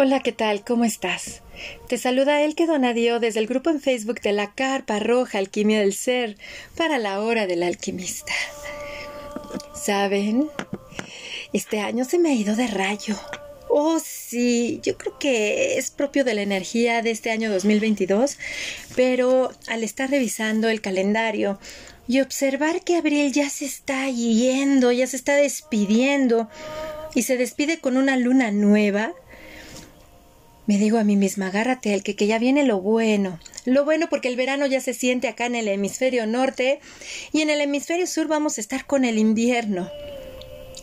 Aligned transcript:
Hola, 0.00 0.20
¿qué 0.20 0.30
tal? 0.30 0.62
¿Cómo 0.64 0.84
estás? 0.84 1.42
Te 1.88 1.98
saluda 1.98 2.42
Elke 2.42 2.66
Donadio 2.66 3.18
desde 3.18 3.40
el 3.40 3.48
grupo 3.48 3.68
en 3.68 3.80
Facebook 3.80 4.20
de 4.20 4.30
la 4.30 4.54
Carpa 4.54 5.00
Roja 5.00 5.38
Alquimia 5.38 5.80
del 5.80 5.92
Ser 5.92 6.36
para 6.76 6.98
la 6.98 7.20
Hora 7.20 7.48
del 7.48 7.64
Alquimista. 7.64 8.32
¿Saben? 9.74 10.50
Este 11.52 11.80
año 11.80 12.04
se 12.04 12.20
me 12.20 12.28
ha 12.28 12.32
ido 12.32 12.54
de 12.54 12.68
rayo. 12.68 13.16
Oh, 13.68 13.98
sí, 13.98 14.78
yo 14.84 14.96
creo 14.96 15.18
que 15.18 15.78
es 15.78 15.90
propio 15.90 16.22
de 16.22 16.34
la 16.34 16.42
energía 16.42 17.02
de 17.02 17.10
este 17.10 17.32
año 17.32 17.50
2022, 17.50 18.38
pero 18.94 19.50
al 19.66 19.82
estar 19.82 20.08
revisando 20.08 20.68
el 20.68 20.80
calendario 20.80 21.58
y 22.06 22.20
observar 22.20 22.84
que 22.84 22.94
abril 22.94 23.32
ya 23.32 23.50
se 23.50 23.64
está 23.64 24.08
yendo, 24.08 24.92
ya 24.92 25.08
se 25.08 25.16
está 25.16 25.34
despidiendo 25.34 26.48
y 27.16 27.22
se 27.22 27.36
despide 27.36 27.80
con 27.80 27.96
una 27.96 28.16
luna 28.16 28.52
nueva, 28.52 29.12
me 30.68 30.76
digo 30.76 30.98
a 30.98 31.04
mí 31.04 31.16
misma, 31.16 31.46
agárrate 31.46 31.94
el 31.94 32.02
que, 32.02 32.14
que 32.14 32.26
ya 32.26 32.38
viene 32.38 32.62
lo 32.62 32.82
bueno. 32.82 33.40
Lo 33.64 33.86
bueno 33.86 34.08
porque 34.10 34.28
el 34.28 34.36
verano 34.36 34.66
ya 34.66 34.82
se 34.82 34.92
siente 34.92 35.26
acá 35.26 35.46
en 35.46 35.54
el 35.54 35.66
hemisferio 35.66 36.26
norte 36.26 36.80
y 37.32 37.40
en 37.40 37.48
el 37.48 37.62
hemisferio 37.62 38.06
sur 38.06 38.28
vamos 38.28 38.58
a 38.58 38.60
estar 38.60 38.84
con 38.84 39.06
el 39.06 39.16
invierno. 39.18 39.90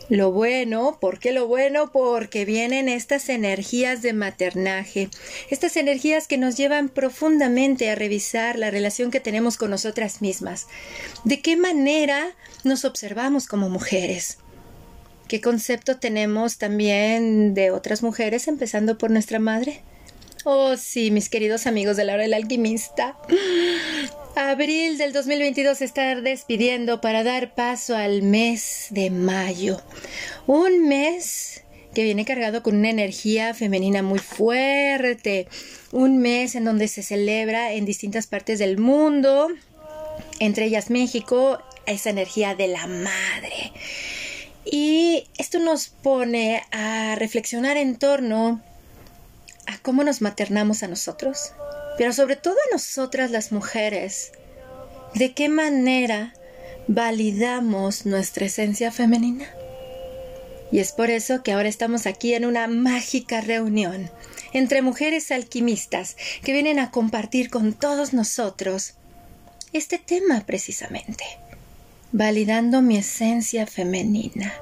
Lo 0.09 0.31
bueno, 0.31 0.97
¿por 0.99 1.19
qué 1.19 1.31
lo 1.31 1.45
bueno? 1.47 1.91
Porque 1.91 2.45
vienen 2.45 2.89
estas 2.89 3.29
energías 3.29 4.01
de 4.01 4.13
maternaje, 4.13 5.09
estas 5.51 5.77
energías 5.77 6.27
que 6.27 6.39
nos 6.39 6.57
llevan 6.57 6.89
profundamente 6.89 7.91
a 7.91 7.95
revisar 7.95 8.57
la 8.57 8.71
relación 8.71 9.11
que 9.11 9.19
tenemos 9.19 9.55
con 9.55 9.69
nosotras 9.69 10.19
mismas. 10.19 10.65
¿De 11.25 11.41
qué 11.41 11.57
manera 11.57 12.35
nos 12.63 12.85
observamos 12.85 13.45
como 13.45 13.69
mujeres? 13.69 14.39
¿Qué 15.27 15.41
concepto 15.41 15.97
tenemos 15.97 16.57
también 16.57 17.53
de 17.53 17.71
otras 17.71 18.03
mujeres, 18.03 18.47
empezando 18.47 18.97
por 18.97 19.09
nuestra 19.09 19.39
madre? 19.39 19.81
Oh, 20.43 20.77
sí, 20.77 21.09
mis 21.09 21.29
queridos 21.29 21.65
amigos 21.65 21.97
de 21.97 22.03
la 22.03 22.13
hora 22.13 22.23
del 22.23 22.35
alquimista. 22.35 23.17
Abril 24.35 24.99
del 24.99 25.13
2022 25.13 25.79
se 25.79 25.85
está 25.85 26.21
despidiendo 26.21 27.01
para 27.01 27.23
dar 27.23 27.55
paso 27.55 27.95
al 27.95 28.21
mes 28.21 28.87
de 28.91 29.09
mayo. 29.09 29.81
Un 30.45 30.87
mes 30.87 31.63
que 31.95 32.03
viene 32.03 32.25
cargado 32.25 32.61
con 32.61 32.75
una 32.75 32.91
energía 32.91 33.55
femenina 33.55 34.03
muy 34.03 34.19
fuerte. 34.19 35.47
Un 35.91 36.19
mes 36.19 36.53
en 36.53 36.65
donde 36.65 36.87
se 36.87 37.01
celebra 37.01 37.73
en 37.73 37.85
distintas 37.85 38.27
partes 38.27 38.59
del 38.59 38.77
mundo, 38.77 39.47
entre 40.39 40.65
ellas 40.65 40.91
México, 40.91 41.57
esa 41.87 42.11
energía 42.11 42.53
de 42.53 42.67
la 42.67 42.85
madre. 42.85 43.71
Y 44.65 45.27
esto 45.37 45.59
nos 45.59 45.87
pone 45.87 46.63
a 46.71 47.15
reflexionar 47.15 47.77
en 47.77 47.97
torno 47.97 48.61
a 49.67 49.77
cómo 49.79 50.03
nos 50.03 50.21
maternamos 50.21 50.83
a 50.83 50.87
nosotros, 50.87 51.53
pero 51.97 52.13
sobre 52.13 52.35
todo 52.35 52.55
a 52.55 52.73
nosotras 52.73 53.31
las 53.31 53.51
mujeres. 53.51 54.31
¿De 55.13 55.33
qué 55.33 55.49
manera 55.49 56.33
validamos 56.87 58.05
nuestra 58.05 58.47
esencia 58.47 58.91
femenina? 58.91 59.45
Y 60.71 60.79
es 60.79 60.91
por 60.91 61.09
eso 61.09 61.43
que 61.43 61.51
ahora 61.51 61.69
estamos 61.69 62.05
aquí 62.07 62.33
en 62.33 62.45
una 62.45 62.67
mágica 62.67 63.41
reunión 63.41 64.09
entre 64.51 64.81
mujeres 64.81 65.31
alquimistas 65.31 66.17
que 66.43 66.53
vienen 66.53 66.79
a 66.79 66.91
compartir 66.91 67.49
con 67.49 67.73
todos 67.73 68.13
nosotros 68.13 68.95
este 69.73 69.97
tema 69.99 70.43
precisamente 70.45 71.23
validando 72.17 72.81
mi 72.81 72.95
esencia 72.97 73.67
femenina. 73.67 74.53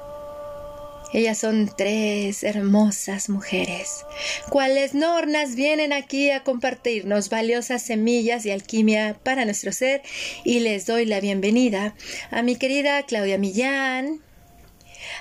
Ellas 1.12 1.38
son 1.38 1.70
tres 1.76 2.42
hermosas 2.42 3.28
mujeres, 3.28 4.04
cuales 4.48 4.94
nornas 4.94 5.54
vienen 5.54 5.92
aquí 5.92 6.30
a 6.30 6.42
compartirnos 6.42 7.30
valiosas 7.30 7.80
semillas 7.82 8.44
y 8.44 8.50
alquimia 8.50 9.16
para 9.22 9.44
nuestro 9.44 9.70
ser 9.70 10.02
y 10.42 10.58
les 10.58 10.86
doy 10.86 11.06
la 11.06 11.20
bienvenida 11.20 11.94
a 12.32 12.42
mi 12.42 12.56
querida 12.56 13.04
Claudia 13.04 13.38
Millán, 13.38 14.20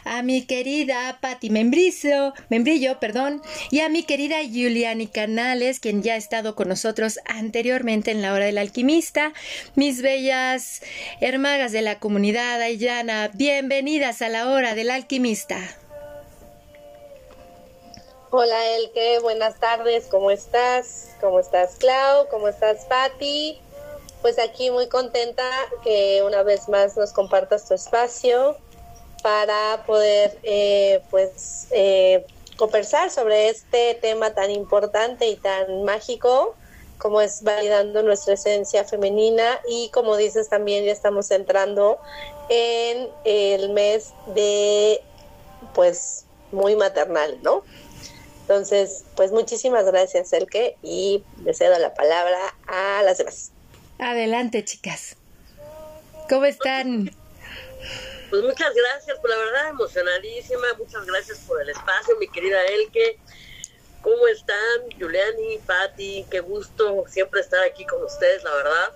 a 0.06 0.22
mi 0.22 0.46
querida 0.46 1.18
Patti 1.22 1.50
Membrillo, 1.50 2.34
Membrillo, 2.50 3.00
perdón, 3.00 3.42
y 3.72 3.80
a 3.80 3.90
mi 3.90 4.04
querida 4.04 4.38
Juliani 4.38 5.08
Canales, 5.08 5.80
quien 5.80 6.04
ya 6.04 6.14
ha 6.14 6.18
estado 6.18 6.56
con 6.56 6.70
nosotros 6.70 7.20
anteriormente 7.26 8.12
en 8.12 8.22
la 8.22 8.34
hora 8.34 8.46
del 8.46 8.58
alquimista, 8.58 9.34
mis 9.76 10.02
bellas 10.02 10.82
hermanas 11.22 11.72
de 11.72 11.82
la 11.82 12.00
comunidad 12.00 12.62
Ayana, 12.62 13.30
bienvenidas 13.34 14.22
a 14.22 14.30
la 14.30 14.50
hora 14.50 14.76
del 14.76 14.90
alquimista. 14.92 15.60
Hola 18.36 18.76
Elke, 18.78 19.20
buenas 19.20 19.60
tardes, 19.60 20.08
¿cómo 20.10 20.32
estás? 20.32 21.10
¿Cómo 21.22 21.40
estás 21.40 21.76
Clau? 21.76 22.28
¿Cómo 22.30 22.48
estás 22.48 22.86
Patti? 22.86 23.62
Pues 24.24 24.40
aquí 24.40 24.72
muy 24.72 24.88
contenta 24.88 25.44
que 25.84 26.24
una 26.26 26.42
vez 26.42 26.68
más 26.68 26.98
nos 26.98 27.14
compartas 27.14 27.68
tu 27.68 27.76
espacio 27.76 28.58
para 29.24 29.84
poder 29.88 30.38
eh, 30.44 31.02
pues 31.10 31.68
eh, 31.72 32.24
conversar 32.58 33.10
sobre 33.10 33.50
este 33.50 33.96
tema 33.96 34.36
tan 34.36 34.52
importante 34.52 35.28
y 35.28 35.38
tan 35.38 35.84
mágico 35.86 36.56
como 37.00 37.22
es 37.22 37.42
validando 37.42 38.04
nuestra 38.04 38.36
esencia 38.36 38.84
femenina 38.84 39.60
y 39.68 39.90
como 39.90 40.16
dices 40.18 40.50
también 40.50 40.86
ya 40.86 40.92
estamos 40.92 41.32
entrando 41.32 42.00
en 42.50 43.10
el 43.24 43.72
mes 43.72 44.14
de 44.36 45.02
pues 45.74 46.26
muy 46.52 46.76
maternal, 46.76 47.40
¿no? 47.42 47.64
Entonces, 48.42 49.06
pues 49.16 49.32
muchísimas 49.32 49.86
gracias, 49.86 50.34
Elke, 50.34 50.78
y 50.84 51.24
le 51.44 51.54
cedo 51.54 51.80
la 51.80 51.94
palabra 51.94 52.54
a 52.68 53.02
las 53.04 53.18
demás. 53.18 53.52
Adelante, 54.00 54.66
chicas. 54.66 55.16
¿Cómo 56.30 56.46
están? 56.46 57.12
Pues 58.34 58.42
muchas 58.42 58.74
gracias, 58.74 59.20
por 59.20 59.30
la 59.30 59.38
verdad 59.38 59.70
emocionadísima, 59.70 60.74
muchas 60.80 61.06
gracias 61.06 61.38
por 61.48 61.62
el 61.62 61.70
espacio, 61.70 62.18
mi 62.18 62.28
querida 62.28 62.66
Elke. 62.66 63.20
¿Cómo 64.02 64.26
están, 64.26 64.90
Juliani, 65.00 65.60
Patti? 65.60 66.26
Qué 66.32 66.40
gusto 66.40 67.06
siempre 67.08 67.42
estar 67.42 67.64
aquí 67.64 67.86
con 67.86 68.04
ustedes, 68.04 68.44
la 68.44 68.56
verdad. 68.56 68.90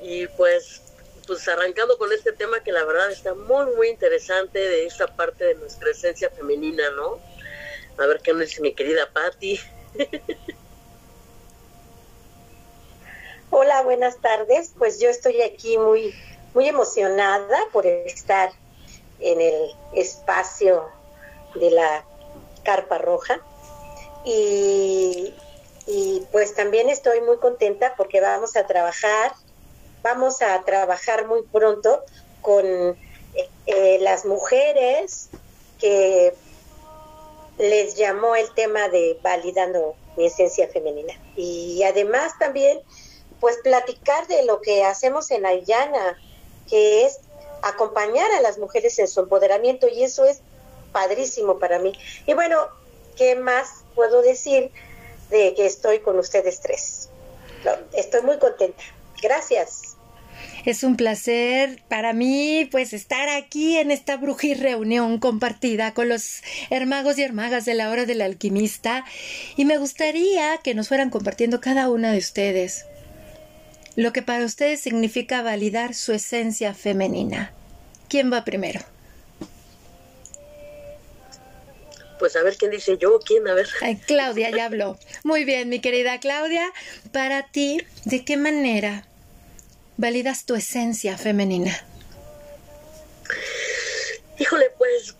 Y 0.00 0.28
pues, 0.28 0.80
pues 1.26 1.48
arrancando 1.48 1.98
con 1.98 2.12
este 2.12 2.30
tema 2.30 2.62
que 2.62 2.70
la 2.70 2.84
verdad 2.84 3.10
está 3.10 3.34
muy, 3.34 3.66
muy 3.74 3.88
interesante 3.88 4.60
de 4.60 4.86
esta 4.86 5.08
parte 5.08 5.44
de 5.44 5.54
nuestra 5.56 5.90
esencia 5.90 6.30
femenina, 6.30 6.88
¿no? 6.90 7.20
A 7.98 8.06
ver 8.06 8.20
qué 8.20 8.32
nos 8.32 8.42
dice 8.42 8.60
mi 8.60 8.74
querida 8.74 9.10
Patti. 9.12 9.58
Hola, 13.50 13.82
buenas 13.82 14.20
tardes. 14.20 14.72
Pues 14.78 15.00
yo 15.00 15.08
estoy 15.08 15.42
aquí 15.42 15.78
muy 15.78 16.14
muy 16.54 16.68
emocionada 16.68 17.58
por 17.72 17.86
estar 17.86 18.50
en 19.20 19.40
el 19.40 19.70
espacio 19.94 20.84
de 21.54 21.70
la 21.70 22.04
Carpa 22.64 22.98
Roja 22.98 23.40
y, 24.24 25.34
pues 26.30 26.54
también 26.54 26.88
estoy 26.88 27.20
muy 27.20 27.38
contenta 27.38 27.94
porque 27.96 28.20
vamos 28.20 28.56
a 28.56 28.66
trabajar, 28.66 29.32
vamos 30.02 30.40
a 30.40 30.62
trabajar 30.62 31.26
muy 31.26 31.42
pronto 31.42 32.02
con 32.40 32.64
eh, 33.66 33.98
las 34.00 34.24
mujeres 34.24 35.28
que 35.80 36.34
les 37.58 37.96
llamó 37.96 38.36
el 38.36 38.52
tema 38.54 38.88
de 38.88 39.18
validando 39.22 39.94
mi 40.16 40.26
esencia 40.26 40.68
femenina. 40.68 41.14
Y 41.36 41.82
además 41.82 42.32
también, 42.38 42.80
pues 43.40 43.58
platicar 43.62 44.26
de 44.28 44.44
lo 44.44 44.60
que 44.60 44.84
hacemos 44.84 45.30
en 45.30 45.46
Ayana, 45.46 46.16
que 46.68 47.04
es 47.04 47.18
acompañar 47.62 48.30
a 48.32 48.40
las 48.40 48.58
mujeres 48.58 48.98
en 48.98 49.08
su 49.08 49.20
empoderamiento 49.20 49.88
y 49.88 50.02
eso 50.02 50.24
es 50.26 50.40
padrísimo 50.92 51.58
para 51.58 51.78
mí. 51.78 51.92
Y 52.26 52.34
bueno, 52.34 52.58
¿qué 53.16 53.36
más 53.36 53.84
puedo 53.94 54.22
decir 54.22 54.70
de 55.30 55.54
que 55.54 55.66
estoy 55.66 56.00
con 56.00 56.18
ustedes 56.18 56.60
tres? 56.60 57.08
Estoy 57.92 58.22
muy 58.22 58.38
contenta. 58.38 58.82
Gracias. 59.22 59.96
Es 60.64 60.82
un 60.82 60.96
placer 60.96 61.82
para 61.88 62.12
mí, 62.12 62.68
pues, 62.70 62.92
estar 62.92 63.28
aquí 63.28 63.78
en 63.78 63.90
esta 63.90 64.16
brují 64.16 64.54
reunión 64.54 65.18
compartida 65.18 65.92
con 65.92 66.08
los 66.08 66.42
hermagos 66.70 67.18
y 67.18 67.22
hermagas 67.22 67.64
de 67.64 67.74
la 67.74 67.90
hora 67.90 68.06
del 68.06 68.22
alquimista. 68.22 69.04
Y 69.56 69.64
me 69.64 69.78
gustaría 69.78 70.58
que 70.58 70.74
nos 70.74 70.88
fueran 70.88 71.10
compartiendo 71.10 71.60
cada 71.60 71.88
una 71.90 72.12
de 72.12 72.18
ustedes 72.18 72.86
lo 73.96 74.12
que 74.12 74.22
para 74.22 74.44
ustedes 74.44 74.80
significa 74.80 75.42
validar 75.42 75.94
su 75.94 76.12
esencia 76.12 76.74
femenina. 76.74 77.52
¿Quién 78.08 78.32
va 78.32 78.44
primero? 78.44 78.80
Pues 82.18 82.36
a 82.36 82.42
ver 82.42 82.56
quién 82.56 82.70
dice 82.70 82.96
yo, 82.98 83.18
quién, 83.20 83.48
a 83.48 83.54
ver. 83.54 83.68
Claudia 84.06 84.50
ya 84.50 84.66
habló. 84.66 84.98
Muy 85.24 85.44
bien, 85.44 85.68
mi 85.68 85.80
querida 85.80 86.20
Claudia. 86.20 86.72
Para 87.12 87.48
ti, 87.48 87.82
¿de 88.04 88.24
qué 88.24 88.36
manera 88.36 89.06
validas 89.96 90.44
tu 90.46 90.54
esencia 90.54 91.18
femenina? 91.18 91.84
Híjole, 94.38 94.70
pues 94.78 95.16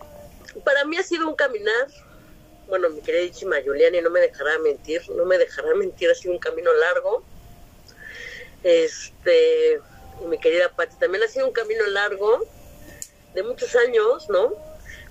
para 0.64 0.84
mí 0.84 0.96
ha 0.96 1.02
sido 1.02 1.28
un 1.28 1.34
caminar 1.34 1.88
bueno, 2.72 2.88
mi 2.88 3.02
queridísima 3.02 3.56
Juliani 3.62 4.00
no 4.00 4.08
me 4.08 4.20
dejará 4.20 4.58
mentir, 4.60 5.02
no 5.10 5.26
me 5.26 5.36
dejará 5.36 5.74
mentir, 5.74 6.10
ha 6.10 6.14
sido 6.14 6.32
un 6.32 6.38
camino 6.38 6.72
largo. 6.72 7.22
Este, 8.62 9.80
mi 10.28 10.38
querida 10.38 10.70
Patti, 10.70 10.96
también 10.96 11.24
ha 11.24 11.28
sido 11.28 11.46
un 11.46 11.52
camino 11.52 11.86
largo, 11.86 12.46
de 13.34 13.42
muchos 13.42 13.74
años, 13.76 14.28
¿no? 14.28 14.54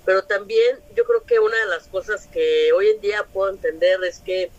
Pero 0.04 0.24
también 0.24 0.80
yo 0.94 1.04
creo 1.04 1.24
que 1.24 1.38
una 1.38 1.56
de 1.56 1.66
las 1.66 1.86
cosas 1.88 2.26
que 2.26 2.72
hoy 2.72 2.88
en 2.88 3.00
día 3.00 3.26
puedo 3.32 3.50
entender 3.50 4.02
es 4.04 4.18
que 4.18 4.50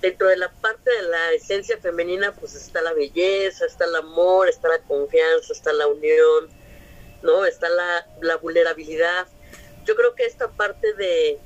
dentro 0.00 0.28
de 0.28 0.36
la 0.36 0.50
parte 0.50 0.90
de 0.90 1.02
la 1.02 1.32
esencia 1.32 1.78
femenina, 1.78 2.32
pues 2.32 2.54
está 2.54 2.80
la 2.80 2.92
belleza, 2.92 3.66
está 3.66 3.84
el 3.84 3.96
amor, 3.96 4.48
está 4.48 4.68
la 4.68 4.78
confianza, 4.78 5.52
está 5.52 5.72
la 5.72 5.86
unión, 5.86 6.48
¿no? 7.22 7.44
Está 7.44 7.68
la, 7.68 8.06
la 8.20 8.36
vulnerabilidad. 8.36 9.26
Yo 9.84 9.94
creo 9.96 10.14
que 10.14 10.24
esta 10.24 10.48
parte 10.48 10.94
de, 10.94 11.38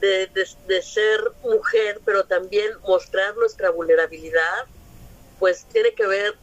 de, 0.00 0.28
de, 0.66 0.82
ser 0.82 1.32
mujer, 1.42 2.00
pero 2.04 2.24
también 2.24 2.72
mostrar 2.82 3.36
nuestra 3.36 3.70
vulnerabilidad, 3.70 4.66
pues 5.38 5.64
tiene 5.72 5.94
que 5.94 6.06
ver 6.06 6.34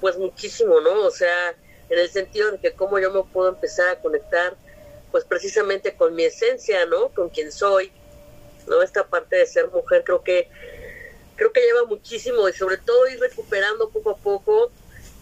pues 0.00 0.16
muchísimo, 0.16 0.80
¿no? 0.80 1.02
O 1.02 1.10
sea, 1.10 1.54
en 1.88 1.98
el 1.98 2.10
sentido 2.10 2.50
de 2.52 2.58
que 2.58 2.72
cómo 2.72 2.98
yo 2.98 3.10
me 3.10 3.22
puedo 3.24 3.48
empezar 3.48 3.88
a 3.88 4.00
conectar 4.00 4.56
pues 5.10 5.24
precisamente 5.24 5.94
con 5.94 6.14
mi 6.14 6.24
esencia, 6.24 6.86
¿no? 6.86 7.08
Con 7.10 7.30
quien 7.30 7.52
soy, 7.52 7.92
¿no? 8.66 8.82
Esta 8.82 9.06
parte 9.06 9.36
de 9.36 9.46
ser 9.46 9.68
mujer 9.68 10.02
creo 10.04 10.22
que 10.22 10.48
creo 11.36 11.52
que 11.52 11.62
lleva 11.62 11.84
muchísimo 11.84 12.48
y 12.48 12.52
sobre 12.52 12.76
todo 12.76 13.08
ir 13.08 13.18
recuperando 13.18 13.90
poco 13.90 14.10
a 14.10 14.16
poco 14.16 14.70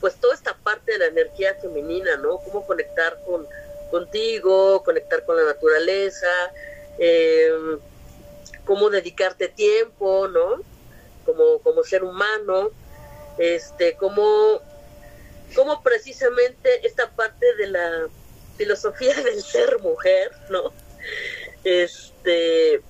pues 0.00 0.14
toda 0.16 0.34
esta 0.34 0.54
parte 0.54 0.92
de 0.92 0.98
la 0.98 1.06
energía 1.06 1.54
femenina, 1.54 2.16
¿no? 2.16 2.38
Cómo 2.38 2.66
conectar 2.66 3.18
con 3.24 3.46
contigo, 3.90 4.82
conectar 4.82 5.24
con 5.24 5.36
la 5.36 5.44
naturaleza, 5.44 6.26
eh, 6.98 7.52
cómo 8.64 8.90
dedicarte 8.90 9.48
tiempo, 9.48 10.26
¿no? 10.28 10.62
Como, 11.26 11.58
como 11.58 11.84
ser 11.84 12.02
humano, 12.02 12.70
este, 13.38 13.96
cómo, 13.96 14.60
cómo 15.54 15.82
precisamente 15.82 16.86
esta 16.86 17.10
parte 17.10 17.54
de 17.56 17.66
la 17.68 18.08
filosofía 18.56 19.14
del 19.22 19.42
ser 19.42 19.78
mujer, 19.80 20.32
¿no? 20.48 20.72
Este, 21.64 22.80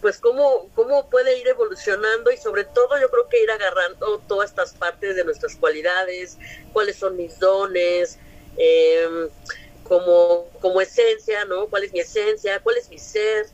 pues 0.00 0.18
cómo, 0.18 0.68
cómo 0.74 1.08
puede 1.08 1.38
ir 1.38 1.48
evolucionando 1.48 2.30
y 2.30 2.36
sobre 2.36 2.64
todo 2.64 3.00
yo 3.00 3.10
creo 3.10 3.28
que 3.28 3.42
ir 3.42 3.50
agarrando 3.50 4.22
todas 4.28 4.50
estas 4.50 4.72
partes 4.72 5.16
de 5.16 5.24
nuestras 5.24 5.56
cualidades, 5.56 6.38
cuáles 6.72 6.96
son 6.96 7.16
mis 7.16 7.38
dones, 7.38 8.18
eh, 8.56 9.28
como, 9.82 10.48
como 10.60 10.80
esencia, 10.80 11.44
¿no? 11.44 11.66
¿Cuál 11.66 11.84
es 11.84 11.92
mi 11.92 12.00
esencia? 12.00 12.60
¿Cuál 12.62 12.76
es 12.76 12.88
mi 12.90 12.98
ser? 12.98 13.46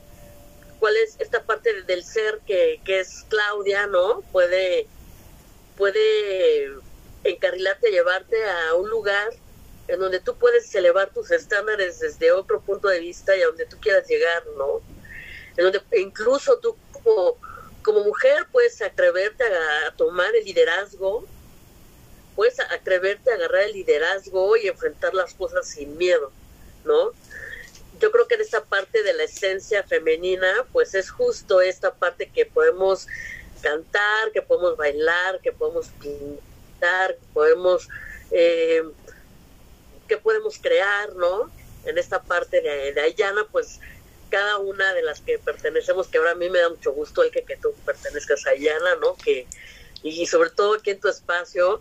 ¿Cuál 0.78 0.96
es 0.96 1.16
esta 1.20 1.42
parte 1.42 1.82
del 1.84 2.04
ser 2.04 2.40
que, 2.46 2.80
que 2.84 3.00
es 3.00 3.24
Claudia, 3.28 3.86
¿no? 3.86 4.22
Puede, 4.32 4.86
puede 5.82 6.76
encarrilarte 7.25 7.90
llevarte 7.90 8.37
a 8.49 8.76
un 8.76 8.88
lugar 8.88 9.31
en 9.88 9.99
donde 9.99 10.20
tú 10.20 10.37
puedes 10.37 10.73
elevar 10.76 11.11
tus 11.11 11.32
estándares 11.32 11.99
desde 11.99 12.31
otro 12.31 12.61
punto 12.61 12.87
de 12.87 13.00
vista 13.00 13.37
y 13.37 13.43
a 13.43 13.46
donde 13.46 13.67
tú 13.67 13.79
quieras 13.81 14.06
llegar, 14.06 14.44
¿no? 14.56 14.81
En 15.56 15.64
donde 15.64 15.82
incluso 15.99 16.56
tú 16.61 16.76
como, 16.93 17.37
como 17.82 18.05
mujer 18.05 18.46
puedes 18.52 18.81
atreverte 18.81 19.43
a, 19.43 19.88
a 19.88 19.96
tomar 19.96 20.32
el 20.37 20.44
liderazgo 20.44 21.26
puedes 22.37 22.61
atreverte 22.61 23.32
a 23.32 23.34
agarrar 23.34 23.62
el 23.62 23.73
liderazgo 23.73 24.56
y 24.56 24.69
enfrentar 24.69 25.14
las 25.14 25.34
cosas 25.34 25.67
sin 25.67 25.99
miedo, 25.99 26.31
¿no? 26.84 27.11
Yo 27.99 28.12
creo 28.12 28.29
que 28.29 28.37
en 28.37 28.43
esta 28.43 28.62
parte 28.62 29.02
de 29.02 29.14
la 29.14 29.25
esencia 29.25 29.82
femenina, 29.82 30.64
pues 30.70 30.94
es 30.94 31.11
justo 31.11 31.61
esta 31.61 31.93
parte 31.93 32.31
que 32.31 32.46
podemos 32.46 33.08
cantar, 33.62 34.32
que 34.32 34.42
podemos 34.42 34.76
bailar, 34.76 35.40
que 35.40 35.52
podemos 35.52 35.88
pintar, 36.00 37.16
que 37.16 37.26
podemos, 37.32 37.88
eh, 38.30 38.82
que 40.08 40.18
podemos 40.18 40.58
crear, 40.58 41.14
¿no? 41.14 41.50
En 41.84 41.98
esta 41.98 42.22
parte 42.22 42.60
de, 42.60 42.92
de 42.92 43.00
Ayana, 43.00 43.46
pues 43.50 43.80
cada 44.30 44.58
una 44.58 44.94
de 44.94 45.02
las 45.02 45.20
que 45.20 45.38
pertenecemos, 45.38 46.08
que 46.08 46.18
ahora 46.18 46.32
a 46.32 46.34
mí 46.34 46.48
me 46.48 46.58
da 46.58 46.68
mucho 46.68 46.92
gusto 46.92 47.22
el 47.22 47.30
que, 47.30 47.44
que 47.44 47.56
tú 47.56 47.72
pertenezcas 47.84 48.46
a 48.46 48.50
Ayana, 48.50 48.96
¿no? 48.96 49.14
Que, 49.16 49.46
y 50.02 50.26
sobre 50.26 50.50
todo 50.50 50.74
aquí 50.74 50.90
en 50.90 51.00
tu 51.00 51.08
espacio, 51.08 51.80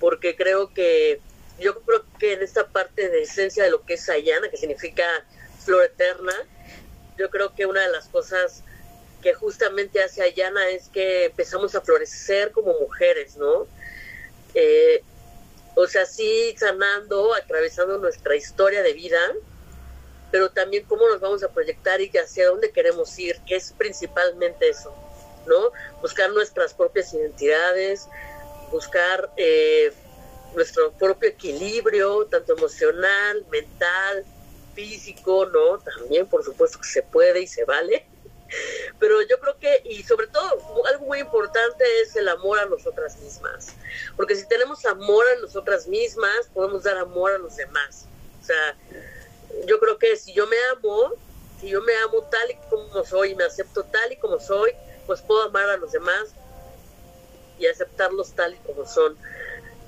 porque 0.00 0.36
creo 0.36 0.72
que 0.74 1.20
yo 1.58 1.80
creo 1.82 2.04
que 2.18 2.32
en 2.32 2.42
esta 2.42 2.66
parte 2.66 3.08
de 3.08 3.22
esencia 3.22 3.64
de 3.64 3.70
lo 3.70 3.84
que 3.84 3.94
es 3.94 4.04
Sayana, 4.04 4.48
que 4.50 4.56
significa 4.56 5.04
flor 5.64 5.84
eterna, 5.84 6.32
yo 7.16 7.30
creo 7.30 7.54
que 7.54 7.66
una 7.66 7.80
de 7.82 7.92
las 7.92 8.08
cosas 8.08 8.64
que 9.24 9.32
justamente 9.32 10.02
hace 10.02 10.22
Ayana 10.22 10.68
es 10.68 10.90
que 10.90 11.24
empezamos 11.24 11.74
a 11.74 11.80
florecer 11.80 12.52
como 12.52 12.78
mujeres, 12.78 13.38
¿no? 13.38 13.66
Eh, 14.52 15.02
o 15.74 15.86
sea, 15.86 16.04
sí 16.04 16.54
sanando, 16.58 17.32
atravesando 17.34 17.96
nuestra 17.96 18.36
historia 18.36 18.82
de 18.82 18.92
vida, 18.92 19.18
pero 20.30 20.50
también 20.50 20.84
cómo 20.84 21.08
nos 21.08 21.20
vamos 21.20 21.42
a 21.42 21.48
proyectar 21.48 22.02
y 22.02 22.10
hacia 22.18 22.48
dónde 22.48 22.70
queremos 22.70 23.18
ir, 23.18 23.40
que 23.46 23.56
es 23.56 23.72
principalmente 23.72 24.68
eso, 24.68 24.94
¿no? 25.46 25.72
Buscar 26.02 26.30
nuestras 26.30 26.74
propias 26.74 27.14
identidades, 27.14 28.06
buscar 28.70 29.30
eh, 29.38 29.90
nuestro 30.54 30.92
propio 30.92 31.30
equilibrio, 31.30 32.26
tanto 32.26 32.52
emocional, 32.58 33.46
mental, 33.50 34.26
físico, 34.74 35.46
¿no? 35.46 35.78
También, 35.78 36.26
por 36.26 36.44
supuesto 36.44 36.78
que 36.78 36.88
se 36.88 37.02
puede 37.02 37.40
y 37.40 37.46
se 37.46 37.64
vale. 37.64 38.04
Pero 38.98 39.22
yo 39.22 39.38
creo 39.40 39.58
que, 39.58 39.82
y 39.84 40.02
sobre 40.02 40.26
todo, 40.28 40.84
algo 40.86 41.06
muy 41.06 41.20
importante 41.20 41.84
es 42.02 42.14
el 42.16 42.28
amor 42.28 42.58
a 42.58 42.66
nosotras 42.66 43.18
mismas. 43.18 43.68
Porque 44.16 44.36
si 44.36 44.46
tenemos 44.46 44.84
amor 44.84 45.24
a 45.36 45.40
nosotras 45.40 45.86
mismas, 45.86 46.48
podemos 46.52 46.82
dar 46.82 46.96
amor 46.98 47.32
a 47.32 47.38
los 47.38 47.56
demás. 47.56 48.06
O 48.42 48.44
sea, 48.44 48.76
yo 49.66 49.78
creo 49.80 49.98
que 49.98 50.16
si 50.16 50.32
yo 50.32 50.46
me 50.46 50.56
amo, 50.72 51.14
si 51.60 51.68
yo 51.68 51.80
me 51.82 51.94
amo 51.96 52.22
tal 52.30 52.50
y 52.50 52.56
como 52.68 53.04
soy 53.04 53.34
me 53.34 53.44
acepto 53.44 53.84
tal 53.84 54.12
y 54.12 54.16
como 54.16 54.38
soy, 54.38 54.72
pues 55.06 55.22
puedo 55.22 55.42
amar 55.44 55.68
a 55.70 55.76
los 55.76 55.92
demás 55.92 56.34
y 57.58 57.66
aceptarlos 57.66 58.32
tal 58.32 58.54
y 58.54 58.58
como 58.58 58.86
son. 58.86 59.16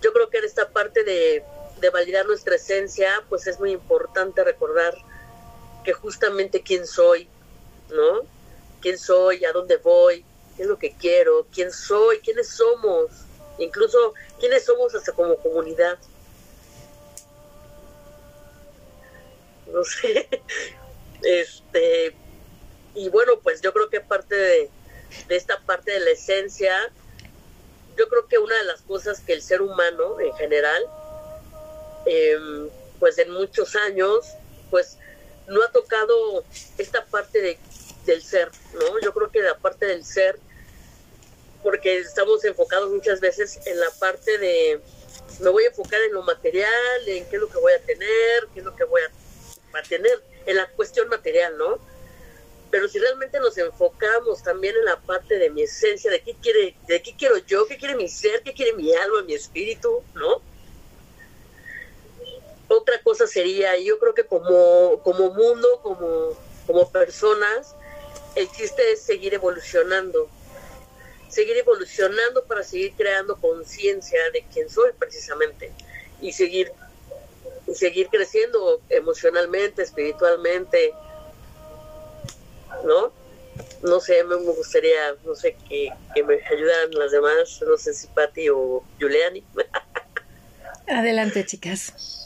Yo 0.00 0.12
creo 0.12 0.30
que 0.30 0.38
en 0.38 0.44
esta 0.44 0.68
parte 0.68 1.04
de, 1.04 1.44
validar 1.92 2.26
nuestra 2.26 2.56
esencia, 2.56 3.22
pues 3.28 3.46
es 3.46 3.60
muy 3.60 3.70
importante 3.70 4.42
recordar 4.42 4.94
que 5.84 5.92
justamente 5.92 6.62
quién 6.62 6.86
soy, 6.86 7.28
¿no? 7.90 8.22
¿Quién 8.80 8.98
soy? 8.98 9.44
¿A 9.44 9.52
dónde 9.52 9.76
voy? 9.78 10.24
¿Qué 10.56 10.62
es 10.62 10.68
lo 10.68 10.78
que 10.78 10.94
quiero? 10.94 11.46
¿Quién 11.52 11.72
soy? 11.72 12.18
¿Quiénes 12.20 12.48
somos? 12.48 13.10
Incluso, 13.58 14.14
¿quiénes 14.38 14.64
somos 14.64 14.94
hasta 14.94 15.12
como 15.12 15.36
comunidad? 15.36 15.98
No 19.72 19.84
sé. 19.84 20.28
Este, 21.22 22.14
y 22.94 23.08
bueno, 23.08 23.40
pues 23.42 23.60
yo 23.62 23.72
creo 23.72 23.88
que 23.88 24.00
parte 24.00 24.34
de, 24.36 24.70
esta 25.30 25.58
parte 25.60 25.92
de 25.92 26.00
la 26.00 26.10
esencia, 26.10 26.92
yo 27.96 28.08
creo 28.08 28.28
que 28.28 28.38
una 28.38 28.54
de 28.56 28.64
las 28.64 28.82
cosas 28.82 29.20
que 29.20 29.32
el 29.32 29.42
ser 29.42 29.62
humano 29.62 30.20
en 30.20 30.32
general, 30.34 30.82
em, 32.04 32.68
pues 33.00 33.18
en 33.18 33.30
muchos 33.30 33.74
años, 33.76 34.26
pues 34.70 34.98
no 35.48 35.62
ha 35.62 35.72
tocado 35.72 36.44
esta 36.78 37.04
parte 37.06 37.40
de, 37.40 37.58
del 38.06 38.22
ser, 38.22 38.50
¿no? 38.74 39.00
Yo 39.00 39.12
creo 39.12 39.30
que 39.30 39.42
la 39.42 39.58
parte 39.58 39.86
del 39.86 40.04
ser, 40.04 40.38
porque 41.62 41.98
estamos 41.98 42.44
enfocados 42.44 42.90
muchas 42.90 43.20
veces 43.20 43.58
en 43.66 43.78
la 43.78 43.90
parte 43.98 44.38
de, 44.38 44.80
me 45.40 45.50
voy 45.50 45.64
a 45.64 45.68
enfocar 45.68 46.00
en 46.02 46.12
lo 46.12 46.22
material, 46.22 47.08
en 47.08 47.28
qué 47.28 47.36
es 47.36 47.42
lo 47.42 47.48
que 47.48 47.58
voy 47.58 47.72
a 47.72 47.80
tener, 47.80 48.48
qué 48.54 48.60
es 48.60 48.64
lo 48.64 48.74
que 48.74 48.84
voy 48.84 49.02
a, 49.02 49.78
a 49.78 49.82
tener, 49.82 50.22
en 50.46 50.56
la 50.56 50.68
cuestión 50.70 51.08
material, 51.08 51.58
¿no? 51.58 51.78
pero 52.70 52.88
si 52.88 52.98
realmente 52.98 53.38
nos 53.40 53.56
enfocamos 53.58 54.42
también 54.42 54.76
en 54.76 54.84
la 54.84 55.00
parte 55.00 55.38
de 55.38 55.50
mi 55.50 55.62
esencia, 55.62 56.10
de 56.10 56.20
qué 56.22 56.34
quiere, 56.34 56.76
de 56.86 57.02
qué 57.02 57.14
quiero 57.16 57.38
yo, 57.38 57.66
qué 57.66 57.76
quiere 57.76 57.94
mi 57.94 58.08
ser, 58.08 58.42
qué 58.42 58.52
quiere 58.52 58.72
mi 58.74 58.92
alma, 58.94 59.22
mi 59.22 59.34
espíritu, 59.34 60.02
¿no? 60.14 60.42
Otra 62.68 63.00
cosa 63.02 63.26
sería, 63.26 63.78
yo 63.78 63.98
creo 63.98 64.14
que 64.14 64.24
como, 64.24 65.00
como 65.04 65.30
mundo, 65.30 65.80
como, 65.82 66.36
como 66.66 66.90
personas, 66.90 67.75
el 68.36 68.50
chiste 68.52 68.92
es 68.92 69.02
seguir 69.02 69.34
evolucionando, 69.34 70.28
seguir 71.28 71.56
evolucionando 71.56 72.44
para 72.44 72.62
seguir 72.62 72.92
creando 72.96 73.36
conciencia 73.36 74.20
de 74.32 74.44
quién 74.52 74.68
soy 74.68 74.92
precisamente 74.98 75.72
y 76.20 76.32
seguir, 76.32 76.70
y 77.66 77.74
seguir 77.74 78.08
creciendo 78.08 78.80
emocionalmente, 78.90 79.82
espiritualmente, 79.82 80.92
¿no? 82.84 83.10
No 83.82 84.00
sé, 84.00 84.22
me 84.24 84.36
gustaría, 84.36 85.16
no 85.24 85.34
sé, 85.34 85.56
que, 85.68 85.90
me 86.22 86.34
ayudaran 86.34 86.90
las 86.92 87.12
demás, 87.12 87.60
no 87.66 87.76
sé 87.78 87.94
si 87.94 88.06
Patti 88.08 88.50
o 88.50 88.84
Juliani. 89.00 89.42
Adelante, 90.86 91.44
chicas. 91.46 92.25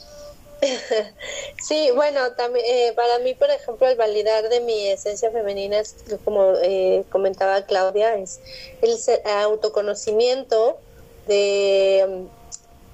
Sí, 1.61 1.91
bueno, 1.93 2.33
también 2.33 2.65
eh, 2.67 2.93
para 2.95 3.19
mí, 3.19 3.33
por 3.33 3.49
ejemplo, 3.49 3.87
el 3.87 3.95
validar 3.95 4.49
de 4.49 4.61
mi 4.61 4.87
esencia 4.87 5.31
femenina 5.31 5.79
es, 5.79 5.95
como 6.23 6.53
eh, 6.61 7.03
comentaba 7.09 7.65
Claudia, 7.65 8.15
es 8.15 8.39
el 8.81 8.97
autoconocimiento 9.25 10.79
de 11.27 12.25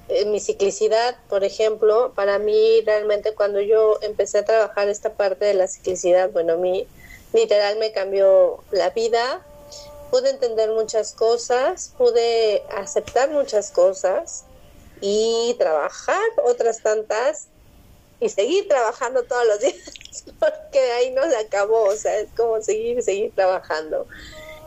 eh, 0.08 0.24
mi 0.26 0.40
ciclicidad, 0.40 1.16
por 1.28 1.44
ejemplo. 1.44 2.12
Para 2.14 2.38
mí, 2.38 2.80
realmente, 2.84 3.34
cuando 3.34 3.60
yo 3.60 3.98
empecé 4.02 4.38
a 4.38 4.44
trabajar 4.44 4.88
esta 4.88 5.14
parte 5.14 5.44
de 5.46 5.54
la 5.54 5.66
ciclicidad, 5.66 6.30
bueno, 6.30 6.54
a 6.54 6.56
literal 7.32 7.78
me 7.78 7.92
cambió 7.92 8.62
la 8.70 8.90
vida. 8.90 9.44
Pude 10.10 10.30
entender 10.30 10.70
muchas 10.70 11.12
cosas, 11.12 11.92
pude 11.98 12.62
aceptar 12.70 13.30
muchas 13.30 13.70
cosas 13.70 14.44
y 15.02 15.54
trabajar 15.58 16.22
otras 16.44 16.82
tantas 16.82 17.48
y 18.20 18.28
seguir 18.28 18.68
trabajando 18.68 19.22
todos 19.24 19.46
los 19.46 19.60
días, 19.60 19.76
porque 20.38 20.80
ahí 20.92 21.10
no 21.12 21.28
se 21.28 21.36
acabó, 21.36 21.84
o 21.84 21.96
sea, 21.96 22.18
es 22.18 22.28
como 22.36 22.60
seguir, 22.60 23.02
seguir 23.02 23.32
trabajando. 23.34 24.06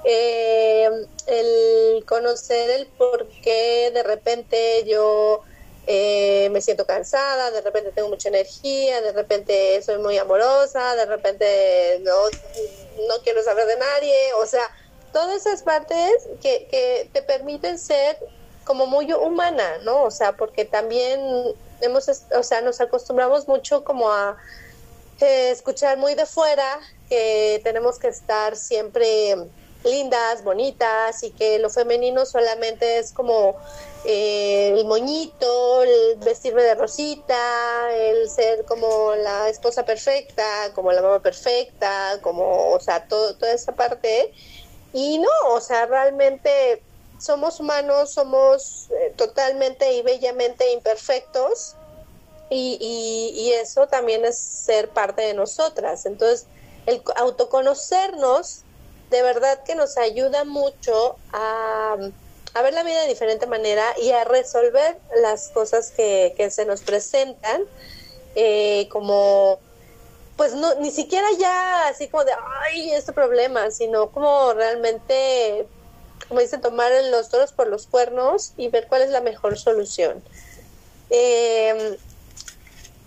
Eh, 0.03 0.89
el 1.27 2.05
conocer 2.05 2.71
el 2.71 2.87
por 2.87 3.27
qué 3.43 3.91
de 3.93 4.01
repente 4.01 4.83
yo 4.87 5.41
eh, 5.85 6.49
me 6.51 6.61
siento 6.61 6.85
cansada, 6.85 7.51
de 7.51 7.61
repente 7.61 7.91
tengo 7.91 8.09
mucha 8.09 8.29
energía, 8.29 9.01
de 9.01 9.11
repente 9.11 9.81
soy 9.83 9.99
muy 9.99 10.17
amorosa, 10.17 10.95
de 10.95 11.05
repente 11.05 11.99
no, 12.01 12.15
no 13.07 13.23
quiero 13.23 13.43
saber 13.43 13.67
de 13.67 13.77
nadie, 13.77 14.33
o 14.41 14.45
sea, 14.45 14.67
todas 15.13 15.45
esas 15.45 15.61
partes 15.61 16.27
que, 16.41 16.67
que 16.71 17.09
te 17.13 17.21
permiten 17.21 17.77
ser 17.77 18.17
como 18.63 18.87
muy 18.87 19.11
humana, 19.13 19.79
¿no? 19.83 20.03
O 20.03 20.11
sea, 20.11 20.35
porque 20.35 20.65
también 20.65 21.19
hemos, 21.81 22.07
o 22.35 22.43
sea, 22.43 22.61
nos 22.61 22.81
acostumbramos 22.81 23.47
mucho 23.47 23.83
como 23.83 24.11
a 24.11 24.37
eh, 25.19 25.51
escuchar 25.51 25.97
muy 25.97 26.15
de 26.15 26.25
fuera 26.25 26.79
que 27.09 27.61
tenemos 27.63 27.99
que 27.99 28.07
estar 28.07 28.55
siempre 28.55 29.35
lindas, 29.83 30.43
bonitas 30.43 31.23
y 31.23 31.31
que 31.31 31.59
lo 31.59 31.69
femenino 31.69 32.25
solamente 32.25 32.99
es 32.99 33.11
como 33.11 33.55
eh, 34.03 34.73
el 34.75 34.85
moñito, 34.85 35.83
el 35.83 36.17
vestirme 36.17 36.63
de 36.63 36.75
rosita, 36.75 37.91
el 37.93 38.29
ser 38.29 38.65
como 38.65 39.15
la 39.15 39.49
esposa 39.49 39.85
perfecta, 39.85 40.71
como 40.73 40.91
la 40.91 41.01
mamá 41.01 41.19
perfecta, 41.19 42.19
como, 42.21 42.71
o 42.71 42.79
sea, 42.79 43.07
todo, 43.07 43.35
toda 43.35 43.53
esa 43.53 43.73
parte. 43.73 44.33
Y 44.93 45.19
no, 45.19 45.29
o 45.49 45.61
sea, 45.61 45.85
realmente 45.85 46.81
somos 47.21 47.59
humanos, 47.59 48.11
somos 48.11 48.89
eh, 48.91 49.13
totalmente 49.15 49.93
y 49.93 50.01
bellamente 50.01 50.71
imperfectos 50.71 51.75
y, 52.49 52.77
y, 53.33 53.53
eso 53.53 53.87
también 53.87 54.25
es 54.25 54.37
ser 54.37 54.89
parte 54.89 55.21
de 55.21 55.33
nosotras. 55.33 56.05
Entonces, 56.05 56.47
el 56.85 57.01
autoconocernos 57.15 58.63
de 59.09 59.21
verdad 59.21 59.63
que 59.63 59.75
nos 59.75 59.97
ayuda 59.97 60.43
mucho 60.43 61.15
a, 61.31 61.95
a, 62.53 62.61
ver 62.61 62.73
la 62.73 62.83
vida 62.83 63.01
de 63.01 63.07
diferente 63.07 63.45
manera 63.45 63.85
y 64.01 64.11
a 64.11 64.23
resolver 64.23 64.97
las 65.21 65.49
cosas 65.49 65.91
que, 65.91 66.33
que 66.35 66.49
se 66.49 66.65
nos 66.65 66.81
presentan 66.81 67.63
eh, 68.35 68.87
como 68.89 69.59
pues 70.37 70.53
no 70.53 70.75
ni 70.75 70.91
siquiera 70.91 71.27
ya 71.37 71.87
así 71.89 72.07
como 72.07 72.23
de 72.23 72.31
ay 72.65 72.93
este 72.93 73.11
problema 73.11 73.69
sino 73.69 74.09
como 74.11 74.53
realmente 74.53 75.67
como 76.31 76.39
dicen, 76.39 76.61
tomar 76.61 76.93
los 77.09 77.27
toros 77.27 77.51
por 77.51 77.67
los 77.67 77.87
cuernos 77.87 78.53
y 78.55 78.69
ver 78.69 78.87
cuál 78.87 79.01
es 79.01 79.09
la 79.09 79.19
mejor 79.19 79.57
solución. 79.57 80.23
Em, 81.09 81.97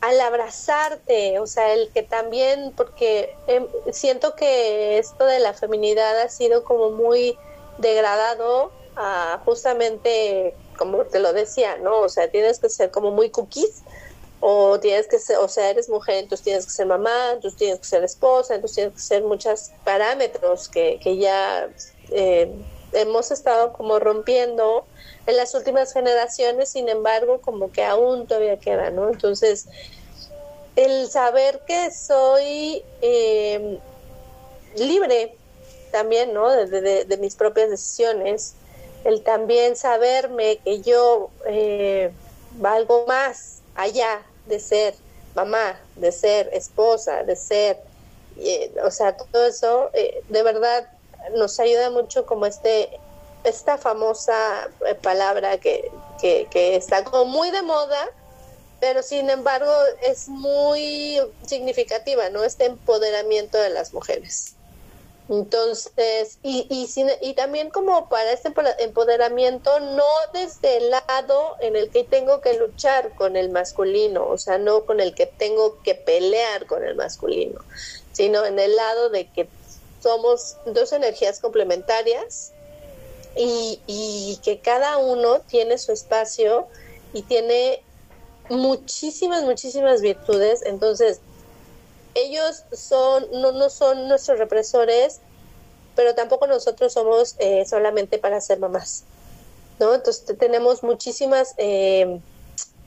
al 0.03 0.21
abrazarte, 0.21 1.39
o 1.39 1.47
sea, 1.47 1.73
el 1.73 1.89
que 1.89 2.03
también, 2.03 2.75
porque 2.77 3.35
em, 3.47 3.67
siento 3.93 4.35
que 4.37 4.99
esto 4.99 5.25
de 5.25 5.39
la 5.39 5.55
feminidad 5.55 6.21
ha 6.21 6.29
sido 6.29 6.65
como 6.65 6.91
muy 6.91 7.39
degradado 7.79 8.73
a 8.95 9.41
justamente, 9.47 10.55
como 10.77 11.07
te 11.07 11.19
lo 11.19 11.33
decía, 11.33 11.79
¿no? 11.79 12.01
O 12.01 12.11
sea, 12.11 12.31
tienes 12.31 12.59
que 12.59 12.69
ser 12.69 12.91
como 12.91 13.11
muy 13.11 13.31
cookies, 13.31 13.85
o 14.41 14.79
tienes 14.81 15.09
que 15.09 15.19
ser, 15.19 15.39
o 15.39 15.49
sea, 15.49 15.71
eres 15.71 15.89
mujer, 15.89 16.17
entonces 16.17 16.45
tienes 16.45 16.67
que 16.67 16.73
ser 16.73 16.85
mamá, 16.85 17.31
entonces 17.33 17.57
tienes 17.57 17.79
que 17.79 17.87
ser 17.87 18.05
esposa, 18.05 18.55
entonces 18.55 18.75
tienes 18.75 18.93
que 18.93 19.01
ser 19.01 19.23
muchos 19.23 19.71
parámetros 19.83 20.69
que, 20.69 21.01
que 21.03 21.17
ya 21.17 21.71
eh, 22.11 22.53
hemos 22.95 23.31
estado 23.31 23.73
como 23.73 23.99
rompiendo 23.99 24.87
en 25.27 25.37
las 25.37 25.55
últimas 25.55 25.93
generaciones, 25.93 26.71
sin 26.71 26.89
embargo, 26.89 27.41
como 27.41 27.71
que 27.73 27.85
aún 27.85 28.27
todavía 28.27 28.59
queda, 28.59 28.91
¿no? 28.91 29.09
Entonces, 29.09 29.67
el 30.77 31.09
saber 31.09 31.61
que 31.67 31.91
soy 31.91 32.83
eh, 33.01 33.79
libre 34.77 35.37
también, 35.93 36.33
¿no? 36.35 36.51
De, 36.51 37.17
mis 37.21 37.37
propias 37.37 37.71
decisiones, 37.71 38.55
el 39.05 39.23
también 39.23 39.77
saberme 39.77 40.59
que 40.65 40.81
yo 40.81 41.31
eh, 41.47 42.11
valgo 42.55 43.07
más 43.07 43.61
allá 43.75 44.23
de 44.47 44.59
ser 44.59 44.95
mamá, 45.35 45.81
de 45.97 46.11
ser 46.13 46.51
esposa, 46.53 47.23
de 47.23 47.37
ser, 47.37 47.79
eh, 48.39 48.73
o 48.85 48.91
sea, 48.91 49.17
todo 49.17 49.47
eso, 49.47 49.91
de 49.93 50.43
verdad 50.43 50.89
nos 51.33 51.59
ayuda 51.61 51.91
mucho 51.91 52.27
como 52.27 52.47
este 52.47 53.01
esta 53.45 53.77
famosa 53.77 54.71
eh, 54.87 54.95
palabra 54.95 55.59
que, 55.59 55.91
que, 56.21 56.77
está 56.77 57.05
como 57.05 57.27
muy 57.27 57.51
de 57.51 57.63
moda, 57.63 58.09
pero 58.81 59.03
sin 59.03 59.29
embargo 59.31 59.71
es 60.03 60.29
muy 60.29 61.21
significativa, 61.47 62.31
¿no? 62.31 62.43
Este 62.43 62.65
empoderamiento 62.65 63.59
de 63.59 63.71
las 63.71 63.93
mujeres. 63.93 64.55
Entonces, 65.29 66.39
y, 66.43 66.67
y, 66.69 66.87
y 67.23 67.35
también 67.35 67.71
como 67.71 68.11
para 68.11 68.33
este 68.33 68.53
empoderamiento, 68.79 69.81
no 69.81 70.05
desde 70.35 70.79
el 70.79 70.91
lado 70.91 71.57
en 71.61 71.77
el 71.77 71.91
que 71.91 72.05
tengo 72.05 72.43
que 72.43 72.59
luchar 72.59 73.15
con 73.15 73.37
el 73.37 73.49
masculino, 73.49 74.27
o 74.27 74.37
sea, 74.37 74.59
no 74.59 74.85
con 74.85 75.01
el 75.01 75.15
que 75.15 75.25
tengo 75.25 75.81
que 75.83 75.95
pelear 75.95 76.67
con 76.67 76.85
el 76.85 76.95
masculino, 76.95 77.61
sino 78.13 78.45
en 78.45 78.59
el 78.59 78.77
lado 78.77 79.09
de 79.09 79.27
que 79.31 79.49
somos 80.05 80.59
dos 80.67 80.93
energías 80.93 81.41
complementarias 81.41 82.53
y, 83.37 84.39
que 84.45 84.61
cada 84.61 84.99
uno 84.99 85.41
tiene 85.41 85.79
su 85.79 85.93
espacio 85.93 86.69
y 87.15 87.23
tiene 87.23 87.83
muchísimas, 88.51 89.45
muchísimas 89.45 90.03
virtudes. 90.03 90.61
Entonces, 90.67 91.21
ellos 92.15 92.65
son, 92.73 93.27
no, 93.33 93.53
no 93.53 93.71
son 93.71 94.07
nuestros 94.07 94.39
represores, 94.39 95.21
pero 95.97 96.15
tampoco 96.15 96.47
nosotros 96.47 96.93
somos 96.93 97.37
eh, 97.39 97.65
solamente 97.67 98.19
para 98.19 98.43
ser 98.43 98.59
mamás. 98.59 99.05
¿no? 99.81 99.95
Entonces 99.95 100.37
tenemos 100.39 100.83
muchísimas 100.83 101.55
eh, 101.57 102.21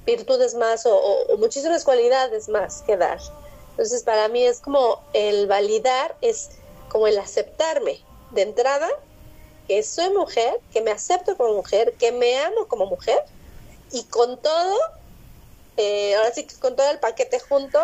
virtudes 0.06 0.54
más 0.54 0.86
o, 0.86 1.36
muchísimas 1.40 1.84
cualidades 1.84 2.48
más 2.48 2.84
que 2.84 2.96
dar. 2.96 3.20
Entonces 3.72 4.04
para 4.04 4.28
mí 4.28 4.44
es 4.44 4.60
como 4.60 5.02
el 5.14 5.48
validar, 5.48 6.16
es 6.22 6.50
como 6.90 7.08
el 7.08 7.18
aceptarme 7.18 8.00
de 8.32 8.44
entrada, 8.44 8.88
que 9.68 9.84
soy 9.84 10.10
mujer, 10.12 10.60
que 10.72 10.82
me 10.82 10.92
acepto 10.92 11.36
como 11.38 11.56
mujer, 11.56 11.94
que 12.00 12.12
me 12.12 12.40
amo 12.40 12.68
como 12.68 12.86
mujer 12.86 13.20
y 13.92 14.04
con 14.06 14.42
todo, 14.42 14.78
eh, 15.78 16.16
ahora 16.16 16.34
sí 16.34 16.46
que 16.46 16.56
con 16.56 16.76
todo 16.76 16.90
el 16.90 17.00
paquete 17.00 17.40
junto, 17.40 17.80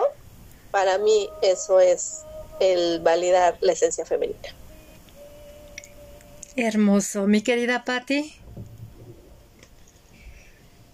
para 0.71 0.97
mí 0.97 1.29
eso 1.41 1.79
es 1.79 2.23
el 2.59 2.99
validar 3.01 3.57
la 3.61 3.73
esencia 3.73 4.05
femenina. 4.05 4.55
Hermoso, 6.55 7.27
mi 7.27 7.41
querida 7.41 7.83
Patti. 7.83 8.39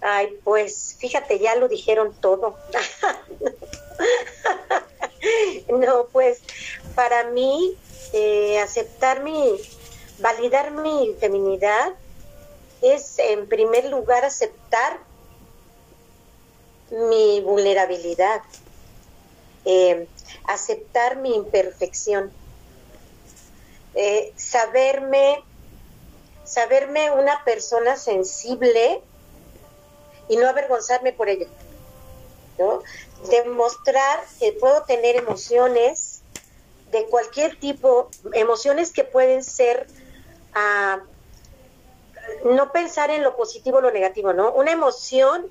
Ay, 0.01 0.29
pues 0.43 0.95
fíjate, 0.99 1.39
ya 1.39 1.55
lo 1.55 1.67
dijeron 1.67 2.15
todo. 2.21 2.57
no, 5.69 6.07
pues 6.11 6.41
para 6.99 7.23
mí 7.29 7.77
eh, 8.11 8.59
aceptar 8.59 9.23
mi, 9.23 9.55
validar 10.17 10.71
mi 10.71 11.15
feminidad 11.17 11.93
es 12.81 13.19
en 13.19 13.47
primer 13.47 13.85
lugar 13.85 14.25
aceptar 14.25 14.99
mi 16.91 17.39
vulnerabilidad, 17.39 18.41
eh, 19.63 20.09
aceptar 20.43 21.15
mi 21.15 21.33
imperfección, 21.35 22.33
eh, 23.95 24.33
saberme, 24.35 25.41
saberme 26.43 27.11
una 27.11 27.45
persona 27.45 27.95
sensible 27.95 29.01
y 30.27 30.35
no 30.35 30.49
avergonzarme 30.49 31.13
por 31.13 31.29
ello. 31.29 31.47
Demostrar 33.29 34.19
que 34.37 34.51
puedo 34.51 34.83
tener 34.83 35.15
emociones 35.15 36.08
de 36.91 37.05
cualquier 37.05 37.59
tipo, 37.59 38.09
emociones 38.33 38.91
que 38.91 39.03
pueden 39.03 39.43
ser 39.43 39.87
a 40.53 41.01
no 42.45 42.71
pensar 42.71 43.09
en 43.09 43.23
lo 43.23 43.35
positivo 43.35 43.77
o 43.77 43.81
lo 43.81 43.91
negativo, 43.91 44.33
¿no? 44.33 44.51
Una 44.53 44.71
emoción 44.71 45.47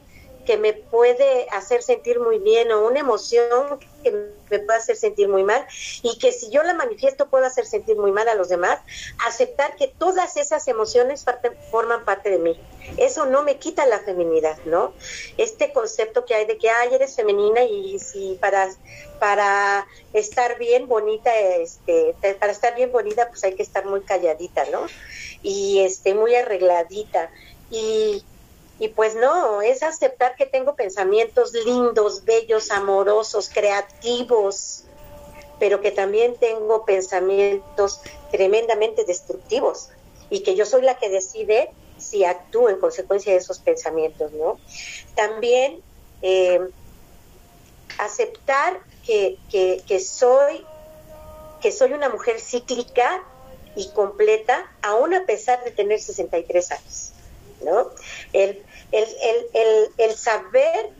que 0.49 0.57
me 0.57 0.73
puede 0.73 1.47
hacer 1.50 1.83
sentir 1.83 2.19
muy 2.21 2.38
bien 2.38 2.73
o 2.73 2.87
una 2.87 3.00
emoción 3.00 3.78
que 4.02 4.12
me 4.49 4.59
puede 4.61 4.78
hacer 4.78 4.97
sentir 4.97 5.28
muy 5.28 5.45
mal 5.45 5.67
y 6.02 6.17
que 6.17 6.33
si 6.33 6.49
yo 6.49 6.62
la 6.62 6.73
manifiesto 6.73 7.28
puedo 7.28 7.45
hacer 7.45 7.67
sentir 7.67 7.97
muy 7.97 8.12
mal 8.12 8.26
a 8.31 8.35
los 8.35 8.49
demás, 8.49 8.81
aceptar 9.26 9.76
que 9.76 9.88
todas 9.88 10.38
esas 10.38 10.67
emociones 10.67 11.23
forman 11.71 12.07
parte 12.07 12.31
de 12.31 12.38
mí. 12.38 12.59
Eso 12.97 13.26
no 13.26 13.43
me 13.43 13.59
quita 13.59 13.85
la 13.85 13.99
feminidad, 13.99 14.57
¿no? 14.64 14.95
Este 15.37 15.71
concepto 15.75 16.25
que 16.25 16.35
hay 16.35 16.47
de 16.47 16.57
que, 16.57 16.71
ay, 16.71 16.95
eres 16.95 17.14
femenina 17.14 17.62
y 17.64 17.99
si 17.99 18.38
para, 18.40 18.71
para 19.19 19.87
estar 20.14 20.59
bien 20.59 20.88
bonita, 20.88 21.38
este, 21.38 22.17
para 22.40 22.52
estar 22.52 22.75
bien 22.75 22.90
bonita, 22.90 23.28
pues 23.28 23.45
hay 23.45 23.55
que 23.55 23.62
estar 23.62 23.85
muy 23.85 24.00
calladita, 24.00 24.64
¿no? 24.73 24.87
Y 25.43 25.81
este, 25.81 26.14
muy 26.14 26.35
arregladita. 26.35 27.31
Y 27.71 28.25
y 28.78 28.88
pues 28.88 29.14
no, 29.14 29.61
es 29.61 29.82
aceptar 29.82 30.37
que 30.37 30.47
tengo 30.47 30.76
pensamientos 30.76 31.52
lindos, 31.52 32.25
bellos, 32.25 32.70
amorosos, 32.70 33.50
creativos, 33.52 34.85
pero 35.58 35.80
que 35.80 35.90
también 35.90 36.37
tengo 36.37 36.85
pensamientos 36.85 38.00
tremendamente 38.30 39.04
destructivos 39.04 39.88
y 40.30 40.40
que 40.42 40.54
yo 40.54 40.64
soy 40.64 40.82
la 40.82 40.99
que 40.99 41.08
decide 41.08 41.70
si 41.99 42.25
actúo 42.25 42.68
en 42.68 42.78
consecuencia 42.78 43.32
de 43.32 43.38
esos 43.38 43.58
pensamientos, 43.58 44.32
¿no? 44.32 44.58
También 45.16 45.82
eh, 46.23 46.61
aceptar 47.99 48.80
que, 49.04 49.38
que, 49.50 50.00
soy, 50.00 50.64
que 51.61 51.73
soy 51.73 51.92
una 51.92 52.08
mujer 52.08 52.40
cíclica 52.40 53.25
y 53.75 53.88
completa, 53.90 54.70
aún 54.82 55.14
a 55.14 55.25
pesar 55.25 55.64
de 55.64 55.70
tener 55.70 55.99
63 55.99 56.73
años, 56.73 57.12
¿no? 57.64 57.90
El, 58.32 58.62
el, 58.92 60.16
saber 60.16 60.90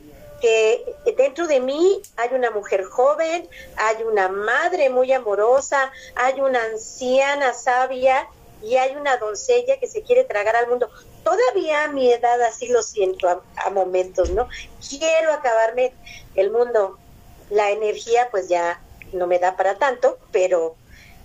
que 0.41 0.95
dentro 1.17 1.47
de 1.47 1.59
mí 1.59 2.01
hay 2.15 2.29
una 2.33 2.51
mujer 2.51 2.83
joven, 2.83 3.49
hay 3.75 4.03
una 4.03 4.29
madre 4.29 4.89
muy 4.89 5.11
amorosa, 5.11 5.91
hay 6.15 6.39
una 6.39 6.63
anciana 6.63 7.53
sabia 7.53 8.27
y 8.61 8.75
hay 8.75 8.95
una 8.95 9.17
doncella 9.17 9.79
que 9.79 9.87
se 9.87 10.01
quiere 10.03 10.23
tragar 10.23 10.55
al 10.55 10.67
mundo. 10.67 10.89
Todavía 11.23 11.83
a 11.83 11.87
mi 11.89 12.11
edad 12.11 12.41
así 12.41 12.67
lo 12.67 12.83
siento 12.83 13.27
a, 13.27 13.41
a 13.57 13.69
momentos, 13.69 14.29
¿no? 14.31 14.47
Quiero 14.87 15.33
acabarme 15.33 15.93
el 16.35 16.51
mundo. 16.51 16.97
La 17.49 17.71
energía 17.71 18.29
pues 18.31 18.47
ya 18.47 18.79
no 19.11 19.27
me 19.27 19.39
da 19.39 19.55
para 19.57 19.77
tanto, 19.77 20.19
pero, 20.31 20.75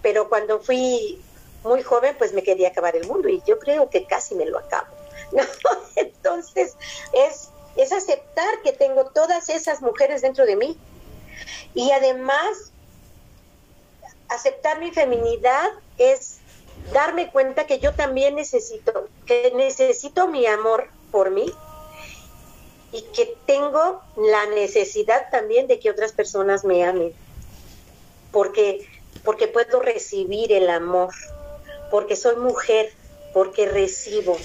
pero 0.03 0.29
cuando 0.29 0.61
fui 0.61 1.21
muy 1.63 1.83
joven 1.83 2.15
pues 2.19 2.33
me 2.33 2.43
quería 2.43 2.69
acabar 2.69 2.97
el 2.97 3.07
mundo 3.07 3.29
y 3.29 3.43
yo 3.47 3.59
creo 3.59 3.91
que 3.91 4.05
casi 4.07 4.35
me 4.35 4.47
lo 4.47 4.59
acabo. 4.59 4.94
Entonces, 5.97 6.77
es, 7.13 7.51
es 7.77 7.93
aceptar 7.93 8.63
que 8.63 8.73
tengo 8.73 9.07
todas 9.07 9.49
esas 9.49 9.83
mujeres 9.83 10.23
dentro 10.23 10.47
de 10.47 10.57
mí. 10.57 10.79
Y 11.75 11.91
además, 11.91 12.73
aceptar 14.29 14.81
mi 14.81 14.91
feminidad 14.91 15.71
es 15.99 16.39
darme 16.93 17.31
cuenta 17.31 17.67
que 17.67 17.79
yo 17.79 17.95
también 17.95 18.35
necesito, 18.35 19.09
que 19.27 19.53
necesito 19.55 20.29
mi 20.29 20.47
amor 20.47 20.89
por 21.11 21.31
mí 21.31 21.53
y 22.93 23.03
que 23.15 23.37
tengo 23.47 24.03
la 24.17 24.47
necesidad 24.47 25.29
también 25.31 25.67
de 25.67 25.81
que 25.81 25.91
otras 25.91 26.13
personas 26.13 26.65
me 26.65 26.85
amen. 26.85 27.13
Porque, 28.31 28.87
porque 29.25 29.49
puedo 29.49 29.81
recibir 29.81 30.53
el 30.53 30.69
amor, 30.71 31.13
porque 31.91 32.17
soy 32.17 32.37
mujer, 32.37 32.93
porque 33.33 33.67
recibo. 33.67 34.37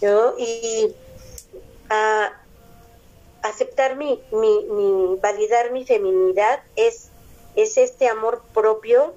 Y 0.00 0.94
aceptar 3.42 3.96
mi, 3.96 4.20
mi, 4.32 5.16
validar 5.20 5.72
mi 5.72 5.84
feminidad 5.84 6.60
es, 6.76 7.08
es 7.56 7.76
este 7.76 8.08
amor 8.08 8.42
propio 8.54 9.14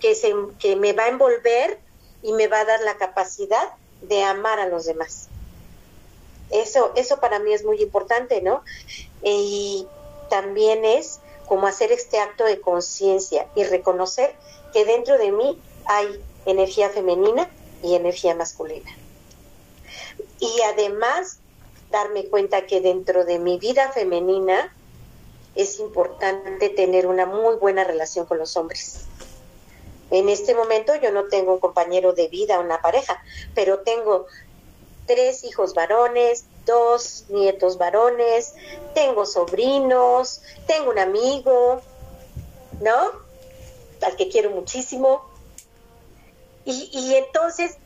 que, 0.00 0.14
se, 0.14 0.34
que 0.58 0.76
me 0.76 0.92
va 0.92 1.04
a 1.04 1.08
envolver 1.08 1.78
y 2.22 2.32
me 2.32 2.48
va 2.48 2.60
a 2.60 2.64
dar 2.64 2.80
la 2.80 2.96
capacidad 2.96 3.74
de 4.02 4.22
amar 4.22 4.60
a 4.60 4.68
los 4.68 4.86
demás. 4.86 5.28
Eso, 6.50 6.92
eso 6.94 7.18
para 7.18 7.38
mí 7.38 7.52
es 7.52 7.64
muy 7.64 7.82
importante, 7.82 8.40
¿no? 8.40 8.62
Y 9.22 9.86
también 10.30 10.84
es 10.84 11.20
como 11.46 11.66
hacer 11.66 11.92
este 11.92 12.18
acto 12.18 12.44
de 12.44 12.60
conciencia 12.60 13.46
y 13.54 13.64
reconocer 13.64 14.34
que 14.72 14.84
dentro 14.84 15.18
de 15.18 15.32
mí 15.32 15.60
hay 15.86 16.22
energía 16.44 16.90
femenina 16.90 17.50
y 17.82 17.94
energía 17.94 18.34
masculina 18.34 18.90
y 20.40 20.60
además 20.62 21.38
darme 21.90 22.26
cuenta 22.26 22.66
que 22.66 22.80
dentro 22.80 23.24
de 23.24 23.38
mi 23.38 23.58
vida 23.58 23.92
femenina 23.92 24.74
es 25.54 25.78
importante 25.78 26.68
tener 26.68 27.06
una 27.06 27.26
muy 27.26 27.56
buena 27.56 27.84
relación 27.84 28.26
con 28.26 28.38
los 28.38 28.56
hombres. 28.56 29.06
En 30.10 30.28
este 30.28 30.54
momento 30.54 30.94
yo 30.94 31.10
no 31.10 31.24
tengo 31.24 31.54
un 31.54 31.60
compañero 31.60 32.12
de 32.12 32.28
vida, 32.28 32.60
una 32.60 32.80
pareja, 32.80 33.22
pero 33.54 33.80
tengo 33.80 34.26
tres 35.06 35.44
hijos 35.44 35.74
varones, 35.74 36.44
dos 36.64 37.24
nietos 37.28 37.78
varones, 37.78 38.54
tengo 38.94 39.24
sobrinos, 39.24 40.42
tengo 40.66 40.90
un 40.90 40.98
amigo, 40.98 41.80
¿no? 42.80 43.12
Al 44.02 44.16
que 44.16 44.28
quiero 44.28 44.50
muchísimo. 44.50 45.24
Y, 46.64 46.90
y 46.92 47.14
entonces, 47.14 47.78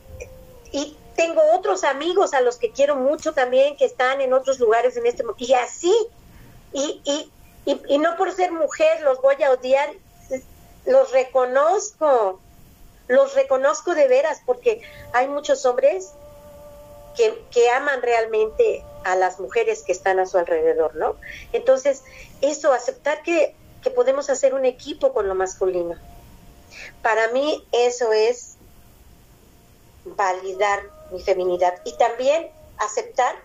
y 0.71 0.97
tengo 1.15 1.41
otros 1.53 1.83
amigos 1.83 2.33
a 2.33 2.41
los 2.41 2.57
que 2.57 2.71
quiero 2.71 2.95
mucho 2.95 3.33
también 3.33 3.77
que 3.77 3.85
están 3.85 4.21
en 4.21 4.33
otros 4.33 4.59
lugares 4.59 4.97
en 4.97 5.05
este 5.05 5.23
momento. 5.23 5.43
Y 5.43 5.53
así, 5.53 5.93
y, 6.73 7.01
y, 7.65 7.81
y, 7.87 7.97
no 7.97 8.15
por 8.17 8.31
ser 8.31 8.51
mujer 8.51 9.01
los 9.01 9.21
voy 9.21 9.41
a 9.43 9.51
odiar, 9.51 9.89
los 10.85 11.11
reconozco, 11.11 12.39
los 13.07 13.33
reconozco 13.35 13.93
de 13.93 14.07
veras, 14.07 14.41
porque 14.45 14.81
hay 15.13 15.27
muchos 15.27 15.65
hombres 15.65 16.11
que, 17.15 17.43
que 17.51 17.69
aman 17.69 18.01
realmente 18.01 18.83
a 19.03 19.15
las 19.15 19.39
mujeres 19.39 19.83
que 19.83 19.91
están 19.91 20.19
a 20.19 20.25
su 20.25 20.37
alrededor, 20.37 20.95
¿no? 20.95 21.15
Entonces, 21.51 22.03
eso, 22.41 22.71
aceptar 22.71 23.21
que, 23.21 23.53
que 23.83 23.89
podemos 23.89 24.29
hacer 24.29 24.53
un 24.53 24.65
equipo 24.65 25.13
con 25.13 25.27
lo 25.27 25.35
masculino. 25.35 25.95
Para 27.01 27.27
mí 27.29 27.67
eso 27.71 28.13
es 28.13 28.55
validar 30.05 30.81
mi 31.11 31.21
feminidad 31.21 31.81
y 31.85 31.95
también 31.97 32.47
aceptar 32.77 33.35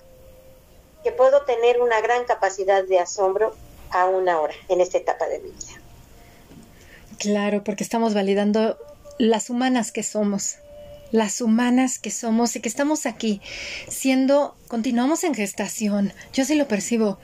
que 1.02 1.12
puedo 1.12 1.42
tener 1.42 1.80
una 1.80 2.00
gran 2.00 2.24
capacidad 2.24 2.84
de 2.84 2.98
asombro 2.98 3.54
a 3.90 4.06
una 4.06 4.40
hora 4.40 4.54
en 4.68 4.80
esta 4.80 4.98
etapa 4.98 5.26
de 5.26 5.38
mi 5.40 5.50
vida. 5.50 5.80
Claro, 7.18 7.64
porque 7.64 7.84
estamos 7.84 8.14
validando 8.14 8.76
las 9.18 9.48
humanas 9.48 9.92
que 9.92 10.02
somos, 10.02 10.56
las 11.12 11.40
humanas 11.40 11.98
que 11.98 12.10
somos 12.10 12.56
y 12.56 12.60
que 12.60 12.68
estamos 12.68 13.06
aquí 13.06 13.40
siendo, 13.88 14.56
continuamos 14.68 15.24
en 15.24 15.34
gestación, 15.34 16.12
yo 16.32 16.44
sí 16.44 16.54
lo 16.54 16.68
percibo, 16.68 17.18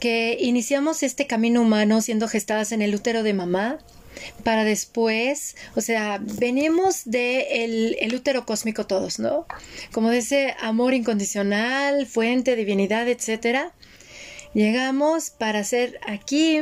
que 0.00 0.36
iniciamos 0.40 1.02
este 1.02 1.26
camino 1.26 1.60
humano 1.60 2.00
siendo 2.00 2.26
gestadas 2.26 2.72
en 2.72 2.82
el 2.82 2.94
útero 2.94 3.22
de 3.22 3.34
mamá, 3.34 3.78
para 4.44 4.64
después, 4.64 5.56
o 5.74 5.80
sea, 5.80 6.18
venimos 6.20 7.02
de 7.04 7.64
el, 7.64 8.14
útero 8.14 8.44
cósmico 8.46 8.86
todos, 8.86 9.18
¿no? 9.18 9.46
Como 9.92 10.10
de 10.10 10.18
ese 10.18 10.54
amor 10.60 10.94
incondicional, 10.94 12.06
fuente, 12.06 12.56
divinidad, 12.56 13.08
etcétera. 13.08 13.72
Llegamos 14.52 15.30
para 15.30 15.62
ser 15.62 16.00
aquí, 16.06 16.60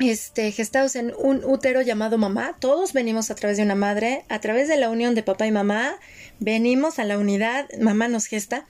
este, 0.00 0.50
gestados 0.50 0.96
en 0.96 1.14
un 1.16 1.44
útero 1.44 1.82
llamado 1.82 2.18
mamá. 2.18 2.56
Todos 2.58 2.92
venimos 2.92 3.30
a 3.30 3.36
través 3.36 3.56
de 3.56 3.62
una 3.62 3.76
madre, 3.76 4.24
a 4.28 4.40
través 4.40 4.68
de 4.68 4.76
la 4.76 4.90
unión 4.90 5.14
de 5.14 5.22
papá 5.22 5.46
y 5.46 5.52
mamá. 5.52 5.96
Venimos 6.40 6.98
a 6.98 7.04
la 7.04 7.16
unidad, 7.16 7.68
mamá 7.80 8.08
nos 8.08 8.26
gesta, 8.26 8.66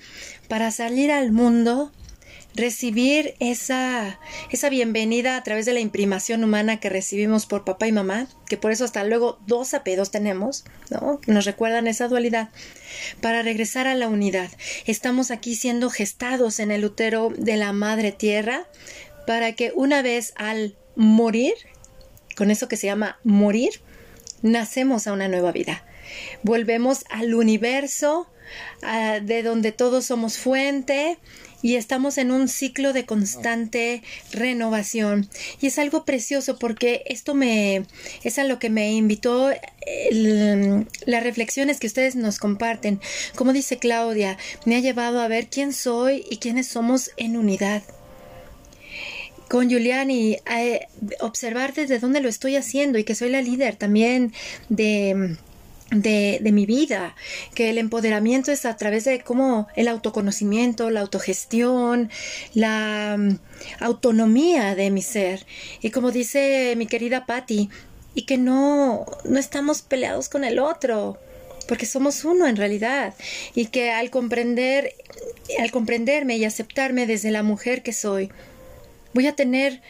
para 0.49 0.71
salir 0.71 1.11
al 1.11 1.33
mundo 1.33 1.93
recibir 2.55 3.35
esa, 3.41 4.21
esa 4.51 4.69
bienvenida 4.69 5.37
a 5.37 5.43
través 5.43 5.67
de 5.67 5.73
la 5.73 5.81
imprimación 5.81 6.45
humana 6.45 6.79
que 6.79 6.89
recibimos 6.89 7.47
por 7.47 7.65
papá 7.65 7.89
y 7.89 7.93
mamá, 7.93 8.29
que 8.47 8.57
por 8.57 8.71
eso 8.71 8.85
hasta 8.85 9.03
luego 9.05 9.39
dos 9.47 9.75
apedos 9.75 10.11
tenemos, 10.11 10.65
¿no? 10.91 11.21
Nos 11.27 11.45
recuerdan 11.45 11.89
esa 11.89 12.07
dualidad, 12.07 12.51
para 13.21 13.43
regresar 13.43 13.89
a 13.89 13.95
la 13.95 14.09
unidad. 14.09 14.51
Estamos 14.87 15.31
aquí 15.31 15.57
siendo 15.57 15.91
gestados 15.91 16.61
en 16.61 16.71
el 16.71 16.85
útero 16.85 17.33
de 17.37 17.57
la 17.57 17.73
madre 17.73 18.13
tierra, 18.13 18.67
para 19.27 19.53
que 19.53 19.73
una 19.75 20.03
vez 20.03 20.33
al 20.37 20.77
morir, 20.95 21.55
con 22.37 22.51
eso 22.51 22.69
que 22.69 22.77
se 22.77 22.87
llama 22.87 23.19
morir, 23.25 23.81
nacemos 24.43 25.07
a 25.07 25.13
una 25.13 25.29
nueva 25.29 25.51
vida. 25.51 25.85
volvemos 26.43 27.05
al 27.09 27.35
universo, 27.35 28.29
de 29.23 29.43
donde 29.43 29.73
todos 29.73 30.05
somos 30.05 30.37
fuente 30.37 31.19
y 31.65 31.77
estamos 31.77 32.19
en 32.19 32.31
un 32.31 32.47
ciclo 32.47 32.93
de 32.93 33.07
constante 33.07 34.03
renovación. 34.33 35.31
Y 35.63 35.69
es 35.69 35.79
algo 35.79 36.05
precioso 36.05 36.59
porque 36.59 37.03
esto 37.07 37.33
me 37.35 37.87
es 38.23 38.39
a 38.39 38.45
lo 38.45 38.59
que 38.59 38.69
me 38.69 38.93
invitó 38.93 39.51
las 41.07 41.23
reflexiones 41.23 41.81
que 41.81 41.87
ustedes 41.87 42.17
nos 42.17 42.39
comparten. 42.39 43.01
Como 43.35 43.55
dice 43.55 43.79
Claudia, 43.79 44.37
me 44.67 44.77
ha 44.77 44.81
llevado 44.81 45.21
a 45.21 45.29
ver 45.29 45.49
quién 45.49 45.73
soy 45.73 46.27
y 46.29 46.37
quiénes 46.37 46.67
somos 46.67 47.13
en 47.17 47.39
unidad 47.39 47.83
con 49.49 49.71
Giuliani, 49.71 50.37
a 50.45 50.81
observar 51.21 51.73
desde 51.73 51.99
dónde 51.99 52.21
lo 52.21 52.29
estoy 52.29 52.57
haciendo 52.57 52.99
y 52.99 53.05
que 53.05 53.15
soy 53.15 53.31
la 53.31 53.41
líder 53.41 53.77
también 53.77 54.35
de 54.69 55.37
de, 55.95 56.39
de, 56.41 56.53
mi 56.53 56.67
vida, 56.67 57.15
que 57.55 57.71
el 57.71 57.79
empoderamiento 57.79 58.53
es 58.53 58.65
a 58.65 58.77
través 58.77 59.05
de 59.05 59.21
cómo 59.21 59.69
el 59.77 59.89
autoconocimiento, 59.89 60.91
la 60.91 61.01
autogestión, 61.01 62.11
la 62.55 63.17
mm, 63.19 63.39
autonomía 63.81 64.75
de 64.75 64.91
mi 64.91 65.03
ser. 65.03 65.47
Y 65.81 65.91
como 65.91 66.11
dice 66.11 66.75
mi 66.77 66.87
querida 66.87 67.27
Patti, 67.27 67.71
y 68.15 68.23
que 68.23 68.39
no, 68.39 69.07
no 69.25 69.39
estamos 69.39 69.83
peleados 69.83 70.29
con 70.29 70.45
el 70.45 70.59
otro, 70.59 71.19
porque 71.67 71.87
somos 71.87 72.25
uno 72.25 72.47
en 72.47 72.57
realidad, 72.57 73.15
y 73.55 73.67
que 73.67 73.91
al 73.91 74.11
comprender, 74.11 74.95
al 75.59 75.71
comprenderme 75.71 76.37
y 76.37 76.45
aceptarme 76.45 77.07
desde 77.07 77.31
la 77.31 77.43
mujer 77.43 77.83
que 77.83 77.93
soy, 77.93 78.31
voy 79.15 79.27
a 79.27 79.37
tener 79.37 79.81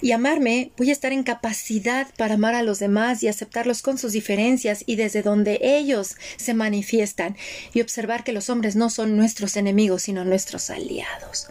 y 0.00 0.12
amarme, 0.12 0.72
voy 0.76 0.90
a 0.90 0.92
estar 0.92 1.12
en 1.12 1.22
capacidad 1.22 2.06
para 2.16 2.34
amar 2.34 2.54
a 2.54 2.62
los 2.62 2.78
demás 2.78 3.22
y 3.22 3.28
aceptarlos 3.28 3.82
con 3.82 3.96
sus 3.96 4.12
diferencias 4.12 4.84
y 4.86 4.96
desde 4.96 5.22
donde 5.22 5.58
ellos 5.62 6.16
se 6.36 6.54
manifiestan 6.54 7.36
y 7.72 7.80
observar 7.80 8.22
que 8.22 8.32
los 8.32 8.50
hombres 8.50 8.76
no 8.76 8.90
son 8.90 9.16
nuestros 9.16 9.56
enemigos, 9.56 10.02
sino 10.02 10.24
nuestros 10.24 10.68
aliados. 10.70 11.48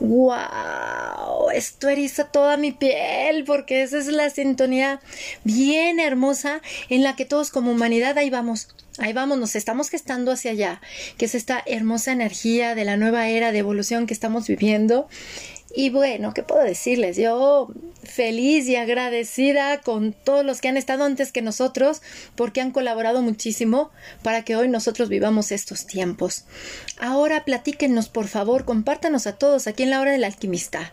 ¡Wow! 0.00 1.50
Esto 1.54 1.88
eriza 1.88 2.24
toda 2.24 2.56
mi 2.56 2.72
piel 2.72 3.44
porque 3.44 3.82
esa 3.82 3.98
es 3.98 4.06
la 4.08 4.28
sintonía 4.30 5.00
bien 5.44 6.00
hermosa 6.00 6.60
en 6.88 7.04
la 7.04 7.14
que 7.14 7.24
todos 7.24 7.50
como 7.50 7.70
humanidad 7.70 8.18
ahí 8.18 8.30
vamos. 8.30 8.68
Ahí 8.98 9.12
vamos, 9.12 9.38
nos 9.38 9.56
estamos 9.56 9.90
gestando 9.90 10.30
hacia 10.30 10.52
allá, 10.52 10.80
que 11.18 11.24
es 11.24 11.34
esta 11.34 11.60
hermosa 11.66 12.12
energía 12.12 12.76
de 12.76 12.84
la 12.84 12.96
nueva 12.96 13.26
era 13.28 13.50
de 13.50 13.58
evolución 13.58 14.06
que 14.06 14.14
estamos 14.14 14.46
viviendo 14.46 15.08
y 15.76 15.90
bueno, 15.90 16.32
¿qué 16.34 16.42
puedo 16.42 16.62
decirles? 16.62 17.16
Yo 17.16 17.68
feliz 18.04 18.68
y 18.68 18.76
agradecida 18.76 19.80
con 19.80 20.12
todos 20.12 20.44
los 20.44 20.60
que 20.60 20.68
han 20.68 20.76
estado 20.76 21.04
antes 21.04 21.32
que 21.32 21.42
nosotros 21.42 22.00
porque 22.36 22.60
han 22.60 22.70
colaborado 22.70 23.22
muchísimo 23.22 23.90
para 24.22 24.44
que 24.44 24.54
hoy 24.54 24.68
nosotros 24.68 25.08
vivamos 25.08 25.50
estos 25.50 25.86
tiempos. 25.86 26.44
Ahora 26.98 27.44
platíquenos, 27.44 28.08
por 28.08 28.28
favor, 28.28 28.64
compártanos 28.64 29.26
a 29.26 29.36
todos 29.36 29.66
aquí 29.66 29.82
en 29.82 29.90
la 29.90 30.00
hora 30.00 30.12
del 30.12 30.24
alquimista. 30.24 30.92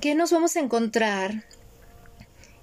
¿Qué 0.00 0.14
nos 0.14 0.30
vamos 0.30 0.54
a 0.56 0.60
encontrar 0.60 1.44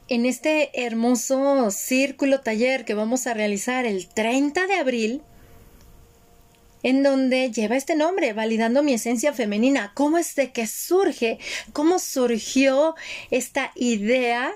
en 0.07 0.25
este 0.25 0.85
hermoso 0.85 1.71
círculo 1.71 2.39
taller 2.39 2.85
que 2.85 2.93
vamos 2.93 3.27
a 3.27 3.33
realizar 3.33 3.85
el 3.85 4.07
30 4.07 4.67
de 4.67 4.75
abril? 4.75 5.21
En 6.85 7.01
donde 7.01 7.51
lleva 7.51 7.77
este 7.77 7.95
nombre, 7.95 8.33
validando 8.33 8.83
mi 8.83 8.93
esencia 8.93 9.33
femenina. 9.33 9.91
¿Cómo 9.95 10.19
es 10.19 10.35
de 10.35 10.51
que 10.51 10.67
surge? 10.67 11.39
¿Cómo 11.73 11.97
surgió 11.97 12.95
esta 13.31 13.71
idea? 13.73 14.53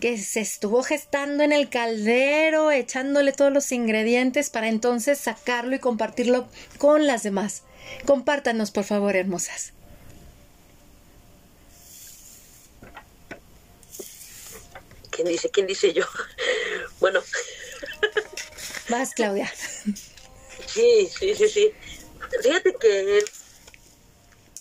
que 0.00 0.18
se 0.18 0.40
estuvo 0.40 0.82
gestando 0.82 1.44
en 1.44 1.52
el 1.52 1.68
caldero, 1.68 2.72
echándole 2.72 3.32
todos 3.32 3.52
los 3.52 3.70
ingredientes 3.70 4.50
para 4.50 4.68
entonces 4.68 5.18
sacarlo 5.18 5.76
y 5.76 5.78
compartirlo 5.78 6.48
con 6.78 7.06
las 7.06 7.22
demás. 7.22 7.62
Compártanos, 8.04 8.72
por 8.72 8.82
favor, 8.82 9.14
hermosas. 9.14 9.72
¿Quién 15.10 15.28
dice? 15.28 15.50
¿Quién 15.50 15.66
dice 15.66 15.92
yo? 15.92 16.04
Bueno. 17.00 17.20
Vas, 18.88 19.14
Claudia. 19.14 19.52
Sí, 20.66 21.06
sí, 21.06 21.34
sí, 21.34 21.48
sí. 21.48 21.74
Fíjate 22.42 22.74
que 22.74 23.24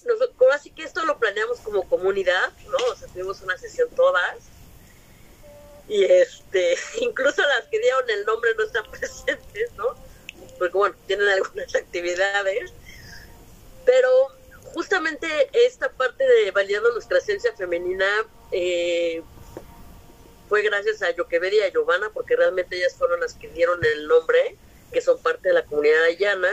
nosotros, 0.06 0.50
así 0.54 0.72
que 0.72 0.84
esto 0.84 1.06
lo 1.06 1.18
planeamos 1.20 1.60
como 1.60 1.88
comunidad, 1.88 2.52
¿no? 2.70 2.78
O 2.92 2.96
sea, 2.96 3.08
tuvimos 3.08 3.42
una 3.42 3.58
sesión 3.58 3.90
todas. 3.96 4.38
Y 5.88 6.04
este, 6.04 6.76
incluso 7.02 7.42
las 7.42 7.68
que 7.68 7.80
dieron 7.80 8.10
el 8.10 8.26
nombre 8.26 8.52
no 8.58 8.64
están 8.64 8.90
presentes, 8.92 9.72
¿no? 9.78 9.96
Porque 10.58 10.78
bueno, 10.78 10.96
tienen 11.08 11.28
algunas 11.28 11.74
actividades. 11.76 12.72
Pero 13.86 14.28
justamente 14.74 15.28
esta 15.54 15.90
parte 15.92 16.24
de 16.24 16.52
validando 16.52 16.92
nuestra 16.94 17.18
esencia 17.18 17.54
femenina 17.56 18.08
eh, 18.52 19.24
fue 20.48 20.62
gracias 20.62 21.02
a 21.02 21.12
Yoqueved 21.12 21.54
y 21.54 21.62
a 21.62 21.70
Giovanna, 21.70 22.12
porque 22.14 22.36
realmente 22.36 22.76
ellas 22.76 22.96
fueron 22.96 23.20
las 23.22 23.34
que 23.34 23.48
dieron 23.50 23.84
el 23.84 24.08
nombre 24.08 24.58
que 24.92 25.02
son 25.02 25.18
parte 25.20 25.50
de 25.50 25.56
la 25.56 25.64
comunidad 25.64 26.04
ayana. 26.04 26.50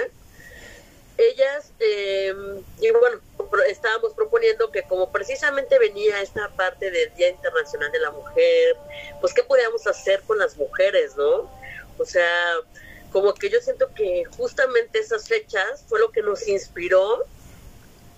Ellas, 1.16 1.72
eh, 1.81 2.33
y 2.81 2.90
bueno, 2.92 3.20
estábamos 3.66 4.12
proponiendo 4.14 4.70
que 4.70 4.83
como 4.85 5.11
precisamente 5.11 5.79
venía 5.79 6.22
esta 6.22 6.48
parte 6.51 6.90
del 6.90 7.12
Día 7.14 7.31
Internacional 7.31 7.90
de 7.90 7.98
la 7.98 8.12
Mujer, 8.12 8.77
pues 9.20 9.35
qué 9.35 9.42
podíamos 9.42 9.87
hacer 9.87 10.22
con 10.22 10.38
las 10.38 10.57
mujeres, 10.57 11.16
¿no? 11.16 11.51
O 11.98 12.05
sea, 12.05 12.57
como 13.12 13.35
que 13.35 13.51
yo 13.51 13.61
siento 13.61 13.92
que 13.94 14.24
justamente 14.37 15.01
esas 15.01 15.27
fechas 15.27 15.85
fue 15.88 15.98
lo 15.98 16.11
que 16.12 16.22
nos 16.22 16.46
inspiró 16.46 17.24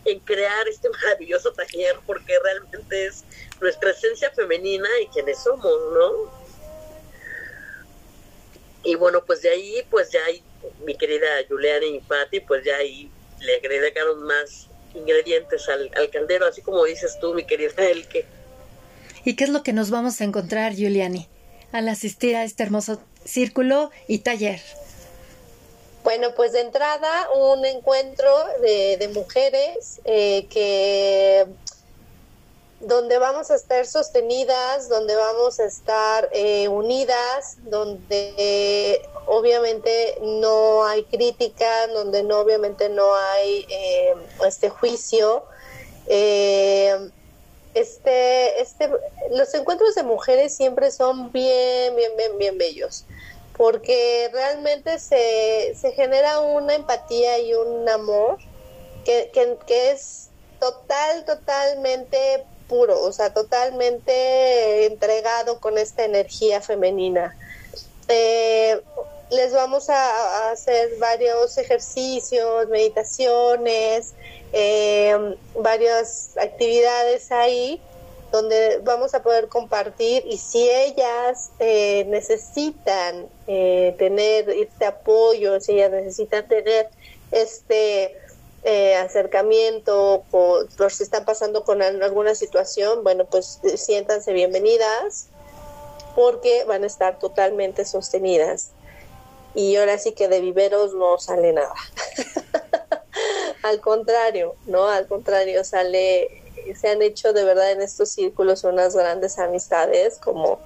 en 0.05 0.19
crear 0.21 0.69
este 0.69 0.89
maravilloso 1.03 1.53
taller, 1.53 1.99
porque 2.07 2.39
realmente 2.39 3.07
es 3.07 3.25
nuestra 3.61 3.91
esencia 3.91 4.31
femenina 4.31 4.89
y 5.01 5.07
quienes 5.09 5.43
somos, 5.43 5.81
¿no? 5.93 6.40
Y 8.85 8.95
bueno, 8.95 9.23
pues 9.25 9.43
de 9.43 9.51
ahí, 9.51 9.85
pues 9.91 10.11
ya 10.11 10.25
hay, 10.25 10.43
mi 10.85 10.97
querida 10.97 11.27
Juliana 11.49 11.87
y 11.87 12.01
Patti, 12.01 12.41
pues 12.41 12.65
ya 12.65 12.77
ahí 12.77 13.11
le 13.41 13.57
agregaron 13.57 14.23
más 14.23 14.69
ingredientes 14.95 15.69
al, 15.69 15.91
caldero, 16.11 16.47
así 16.47 16.63
como 16.63 16.85
dices 16.85 17.19
tú, 17.21 17.35
mi 17.35 17.45
querida 17.45 17.73
Elke. 17.79 18.27
¿Y 19.25 19.37
qué 19.37 19.45
es 19.45 19.51
lo 19.51 19.63
que 19.63 19.73
nos 19.73 19.91
vamos 19.91 20.21
a 20.21 20.25
encontrar, 20.25 20.73
Juliani, 20.73 21.29
al 21.73 21.89
asistir 21.89 22.37
a 22.37 22.45
este 22.45 22.63
hermoso 22.63 23.03
círculo 23.25 23.91
y 24.09 24.21
taller? 24.21 24.61
Bueno, 26.03 26.35
pues 26.35 26.53
de 26.53 26.61
entrada 26.61 27.29
un 27.35 27.65
encuentro 27.67 28.35
de, 28.63 28.97
de 28.97 29.09
mujeres 29.09 30.01
eh, 30.07 30.47
que 30.49 31.47
donde 32.81 33.19
vamos 33.19 33.51
a 33.51 33.57
estar 33.57 33.87
sostenidas, 33.87 34.89
donde 34.89 35.15
vamos 35.15 35.61
a 35.61 35.65
estar 35.65 36.31
eh, 36.33 36.67
unidas, 36.69 37.59
donde 37.65 39.03
obviamente 39.27 40.17
no 40.23 40.85
hay 40.85 41.05
crítica, 41.05 41.87
donde 41.89 42.23
no 42.23 42.41
obviamente 42.41 42.89
no 42.89 43.15
hay 43.15 43.67
eh, 43.69 44.15
este 44.47 44.71
juicio. 44.71 45.45
Eh, 46.07 47.11
este, 47.75 48.61
este, 48.63 48.91
los 49.31 49.53
encuentros 49.55 49.95
de 49.95 50.03
mujeres 50.03 50.57
siempre 50.57 50.91
son 50.91 51.31
bien, 51.31 51.95
bien, 51.95 52.13
bien, 52.17 52.39
bien 52.39 52.59
bellos, 52.59 53.05
porque 53.57 54.31
realmente 54.33 54.99
se, 54.99 55.75
se 55.79 55.93
genera 55.93 56.41
una 56.41 56.75
empatía 56.75 57.39
y 57.39 57.53
un 57.55 57.89
amor 57.91 58.39
que, 59.05 59.31
que, 59.35 59.57
que 59.67 59.91
es 59.93 60.31
total, 60.59 61.25
totalmente 61.27 62.45
puro, 62.71 63.03
o 63.03 63.13
sea, 63.13 63.35
totalmente 63.35 64.87
entregado 64.87 65.59
con 65.59 65.77
esta 65.77 66.05
energía 66.05 66.61
femenina. 66.61 67.37
Eh, 68.07 68.81
les 69.31 69.53
vamos 69.53 69.91
a, 69.91 70.51
hacer 70.53 70.97
varios 70.99 71.59
ejercicios, 71.59 72.69
meditaciones, 72.69 74.15
eh, 74.53 75.37
varias 75.57 76.37
actividades 76.39 77.31
ahí 77.33 77.81
donde 78.31 78.79
vamos 78.85 79.15
a 79.15 79.23
poder 79.25 79.49
compartir 79.49 80.23
y 80.25 80.39
si 80.39 80.71
ellas 80.71 81.51
eh, 81.59 82.05
necesitan 82.07 83.29
tener 83.47 84.49
este 84.49 84.85
apoyo, 84.87 85.61
si 85.61 85.73
ellas 85.73 85.91
necesitan 85.91 86.47
tener 86.47 86.89
este 87.33 88.15
eh, 88.63 88.97
acercamiento, 88.97 90.23
por, 90.31 90.69
por, 90.77 90.93
si 90.93 91.03
están 91.03 91.25
pasando 91.25 91.65
con 91.65 91.83
alguna 91.83 92.35
situación, 92.35 93.03
bueno, 93.03 93.25
pues 93.25 93.59
eh, 93.63 93.77
siéntanse 93.77 94.33
bienvenidas 94.33 95.29
porque 96.15 96.65
van 96.65 96.85
a 96.85 96.87
estar 96.87 97.19
totalmente 97.19 97.85
sostenidas. 97.85 98.71
Y 99.55 99.77
ahora 99.77 99.99
sí 99.99 100.13
que 100.13 100.29
de 100.29 100.41
viveros 100.41 100.95
no 100.95 101.19
sale 101.19 101.53
nada. 101.53 101.75
al 103.63 103.81
contrario, 103.81 104.55
¿no? 104.67 104.87
Al 104.89 105.07
contrario, 105.07 105.65
sale, 105.65 106.43
se 106.79 106.89
han 106.89 107.03
hecho 107.03 107.33
de 107.33 107.45
verdad 107.45 107.73
en 107.73 107.83
estos 107.83 108.11
círculos 108.11 108.65
unas 108.65 108.95
grandes 108.95 109.39
amistades, 109.39 110.19
como 110.19 110.61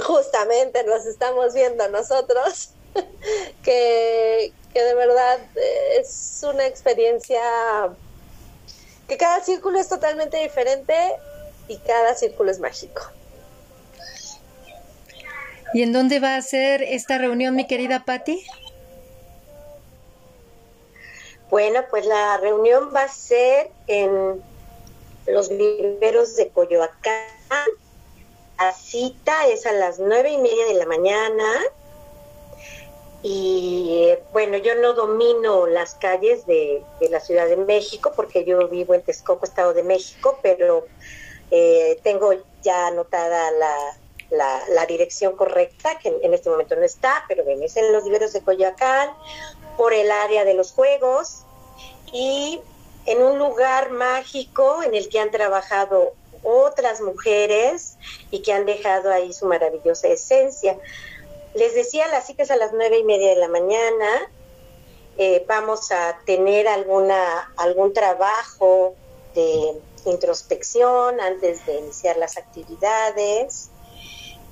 justamente 0.00 0.82
nos 0.84 1.06
estamos 1.06 1.54
viendo 1.54 1.88
nosotros. 1.88 2.70
que, 3.62 4.52
que 4.72 4.82
de 4.82 4.94
verdad 4.94 5.38
es 5.98 6.40
una 6.42 6.66
experiencia 6.66 7.40
que 9.08 9.16
cada 9.16 9.42
círculo 9.42 9.78
es 9.78 9.88
totalmente 9.88 10.36
diferente 10.36 10.94
y 11.66 11.78
cada 11.78 12.14
círculo 12.14 12.50
es 12.50 12.60
mágico. 12.60 13.02
¿Y 15.74 15.82
en 15.82 15.92
dónde 15.92 16.18
va 16.20 16.36
a 16.36 16.42
ser 16.42 16.82
esta 16.82 17.18
reunión, 17.18 17.54
mi 17.54 17.66
querida 17.66 18.04
Patti? 18.04 18.42
Bueno, 21.50 21.84
pues 21.90 22.06
la 22.06 22.36
reunión 22.38 22.90
va 22.94 23.04
a 23.04 23.08
ser 23.08 23.70
en 23.86 24.42
los 25.26 25.48
viveros 25.48 26.36
de 26.36 26.48
Coyoacán. 26.48 27.68
La 28.58 28.72
cita 28.72 29.46
es 29.46 29.66
a 29.66 29.72
las 29.72 29.98
nueve 29.98 30.30
y 30.30 30.38
media 30.38 30.66
de 30.66 30.74
la 30.74 30.86
mañana. 30.86 31.44
Y 33.22 34.10
bueno, 34.32 34.58
yo 34.58 34.76
no 34.76 34.92
domino 34.92 35.66
las 35.66 35.94
calles 35.94 36.46
de, 36.46 36.82
la 37.10 37.20
Ciudad 37.20 37.48
de 37.48 37.56
México 37.56 38.12
porque 38.14 38.44
yo 38.44 38.68
vivo 38.68 38.94
en 38.94 39.02
Texcoco, 39.02 39.44
Estado 39.44 39.74
de 39.74 39.82
México, 39.82 40.38
pero 40.42 40.86
eh, 41.50 41.98
tengo 42.04 42.32
ya 42.62 42.86
anotada 42.86 43.50
la, 43.50 43.74
la, 44.30 44.86
dirección 44.86 45.36
correcta, 45.36 45.98
que 45.98 46.16
en, 46.22 46.34
este 46.34 46.50
momento 46.50 46.76
no 46.76 46.82
está, 46.82 47.24
pero 47.28 47.44
ven, 47.44 47.62
es 47.62 47.76
en 47.76 47.92
los 47.92 48.04
viveros 48.04 48.32
de 48.32 48.42
Coyoacán, 48.42 49.10
por 49.76 49.92
el 49.92 50.10
área 50.10 50.44
de 50.44 50.54
los 50.54 50.72
juegos 50.72 51.42
y 52.12 52.60
en 53.06 53.22
un 53.22 53.38
lugar 53.38 53.90
mágico 53.90 54.82
en 54.82 54.94
el 54.94 55.08
que 55.08 55.20
han 55.20 55.30
trabajado 55.30 56.12
otras 56.42 57.00
mujeres 57.00 57.96
y 58.30 58.42
que 58.42 58.52
han 58.52 58.66
dejado 58.66 59.10
ahí 59.10 59.32
su 59.32 59.46
maravillosa 59.46 60.08
esencia. 60.08 60.78
Les 61.58 61.74
decía, 61.74 62.06
las 62.06 62.24
citas 62.24 62.52
a 62.52 62.56
las 62.56 62.72
nueve 62.72 62.98
y 62.98 63.02
media 63.02 63.30
de 63.30 63.34
la 63.34 63.48
mañana. 63.48 64.30
Eh, 65.16 65.44
vamos 65.48 65.90
a 65.90 66.16
tener 66.24 66.68
alguna, 66.68 67.52
algún 67.56 67.92
trabajo 67.92 68.94
de 69.34 69.72
introspección 70.04 71.20
antes 71.20 71.66
de 71.66 71.80
iniciar 71.80 72.16
las 72.16 72.36
actividades 72.36 73.70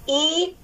y 0.04 0.56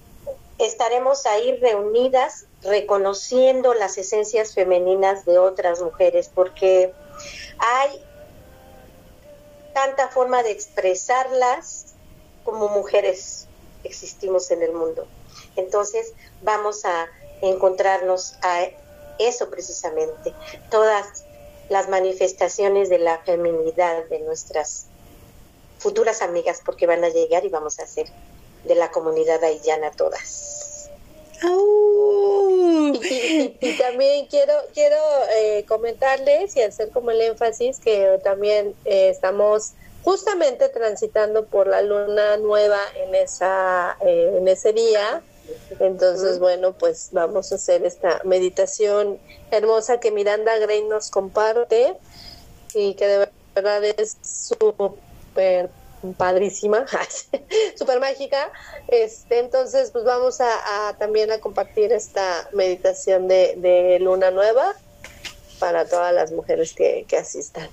estaremos 0.59 1.27
ahí 1.27 1.59
reunidas 1.59 2.47
reconociendo 2.63 3.73
las 3.75 3.97
esencias 3.97 4.53
femeninas 4.53 5.25
de 5.25 5.39
otras 5.39 5.81
mujeres 5.81 6.29
porque 6.35 6.93
hay 7.59 8.05
tanta 9.75 10.09
forma 10.09 10.43
de 10.43 10.51
expresarlas 10.51 11.95
como 12.43 12.69
mujeres 12.69 13.47
existimos 13.85 14.51
en 14.51 14.65
el 14.65 14.73
mundo. 14.73 15.07
Entonces 15.57 16.12
vamos 16.42 16.85
a 16.85 17.09
encontrarnos 17.40 18.35
a 18.42 18.68
eso 19.18 19.51
precisamente, 19.51 20.33
todas 20.71 21.25
las 21.68 21.88
manifestaciones 21.88 22.88
de 22.88 22.99
la 22.99 23.18
feminidad 23.18 24.05
de 24.07 24.21
nuestras 24.21 24.87
futuras 25.79 26.23
amigas, 26.23 26.61
porque 26.64 26.87
van 26.87 27.05
a 27.05 27.09
llegar 27.09 27.45
y 27.45 27.49
vamos 27.49 27.79
a 27.79 27.85
hacer 27.85 28.07
de 28.64 28.75
la 28.75 28.90
comunidad 28.90 29.42
haitiana 29.42 29.90
todas. 29.90 30.90
Y, 32.95 33.79
también 33.79 34.27
quiero 34.27 34.53
quiero 34.73 34.97
eh, 35.37 35.64
comentarles 35.66 36.55
y 36.57 36.62
hacer 36.62 36.90
como 36.90 37.11
el 37.11 37.21
énfasis 37.21 37.81
que 37.81 38.21
también 38.23 38.77
eh, 38.85 39.09
estamos 39.09 39.73
justamente 40.05 40.69
transitando 40.69 41.47
por 41.47 41.67
la 41.67 41.83
luna 41.83 42.37
nueva 42.37 42.81
en 42.97 43.15
esa 43.15 43.97
eh, 44.05 44.35
en 44.38 44.49
ese 44.49 44.73
día 44.73 45.23
entonces, 45.81 46.38
bueno, 46.38 46.73
pues 46.73 47.09
vamos 47.12 47.53
a 47.53 47.57
hacer 47.57 47.85
esta 47.85 48.21
meditación 48.25 49.19
hermosa 49.51 50.01
que 50.01 50.11
Miranda 50.11 50.57
Gray 50.59 50.85
nos 50.85 51.11
comparte 51.11 51.97
y 52.75 52.95
que 52.95 53.07
de 53.07 53.29
verdad 53.55 53.85
es 53.85 54.17
súper 54.23 55.71
padrísima, 56.17 56.87
súper 57.77 58.01
mágica. 58.01 58.51
Este, 58.88 59.38
entonces, 59.38 59.91
pues 59.91 60.05
vamos 60.05 60.41
a, 60.41 60.97
también 60.99 61.31
a 61.33 61.38
compartir 61.38 61.93
esta 61.93 62.49
meditación 62.53 63.29
de, 63.29 63.99
luna 64.01 64.31
nueva 64.31 64.75
para 65.59 65.87
todas 65.87 66.12
las 66.12 66.33
mujeres 66.33 66.75
que, 66.75 67.05
que 67.09 67.17
asistan. 67.17 67.69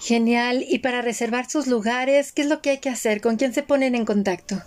Genial. 0.00 0.64
Y 0.68 0.80
para 0.80 1.02
reservar 1.02 1.48
sus 1.48 1.66
lugares, 1.66 2.32
¿qué 2.32 2.42
es 2.42 2.48
lo 2.48 2.60
que 2.60 2.70
hay 2.70 2.78
que 2.78 2.88
hacer? 2.88 3.20
¿Con 3.20 3.36
quién 3.36 3.54
se 3.54 3.62
ponen 3.62 3.94
en 3.94 4.04
contacto? 4.04 4.62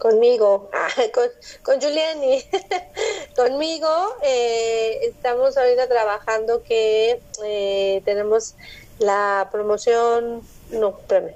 conmigo, 0.00 0.70
con, 1.14 1.28
con 1.62 1.80
Giuliani, 1.80 2.42
conmigo. 3.36 4.16
Eh, 4.22 4.98
estamos 5.02 5.56
ahorita 5.56 5.86
trabajando 5.86 6.62
que 6.64 7.20
eh, 7.44 8.02
tenemos 8.04 8.56
la 8.98 9.48
promoción, 9.52 10.42
no, 10.70 10.98
espérame, 10.98 11.34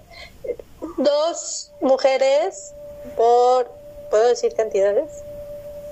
dos 0.97 1.71
mujeres 1.81 2.73
por, 3.17 3.71
¿puedo 4.11 4.29
decir 4.29 4.53
cantidades? 4.55 5.11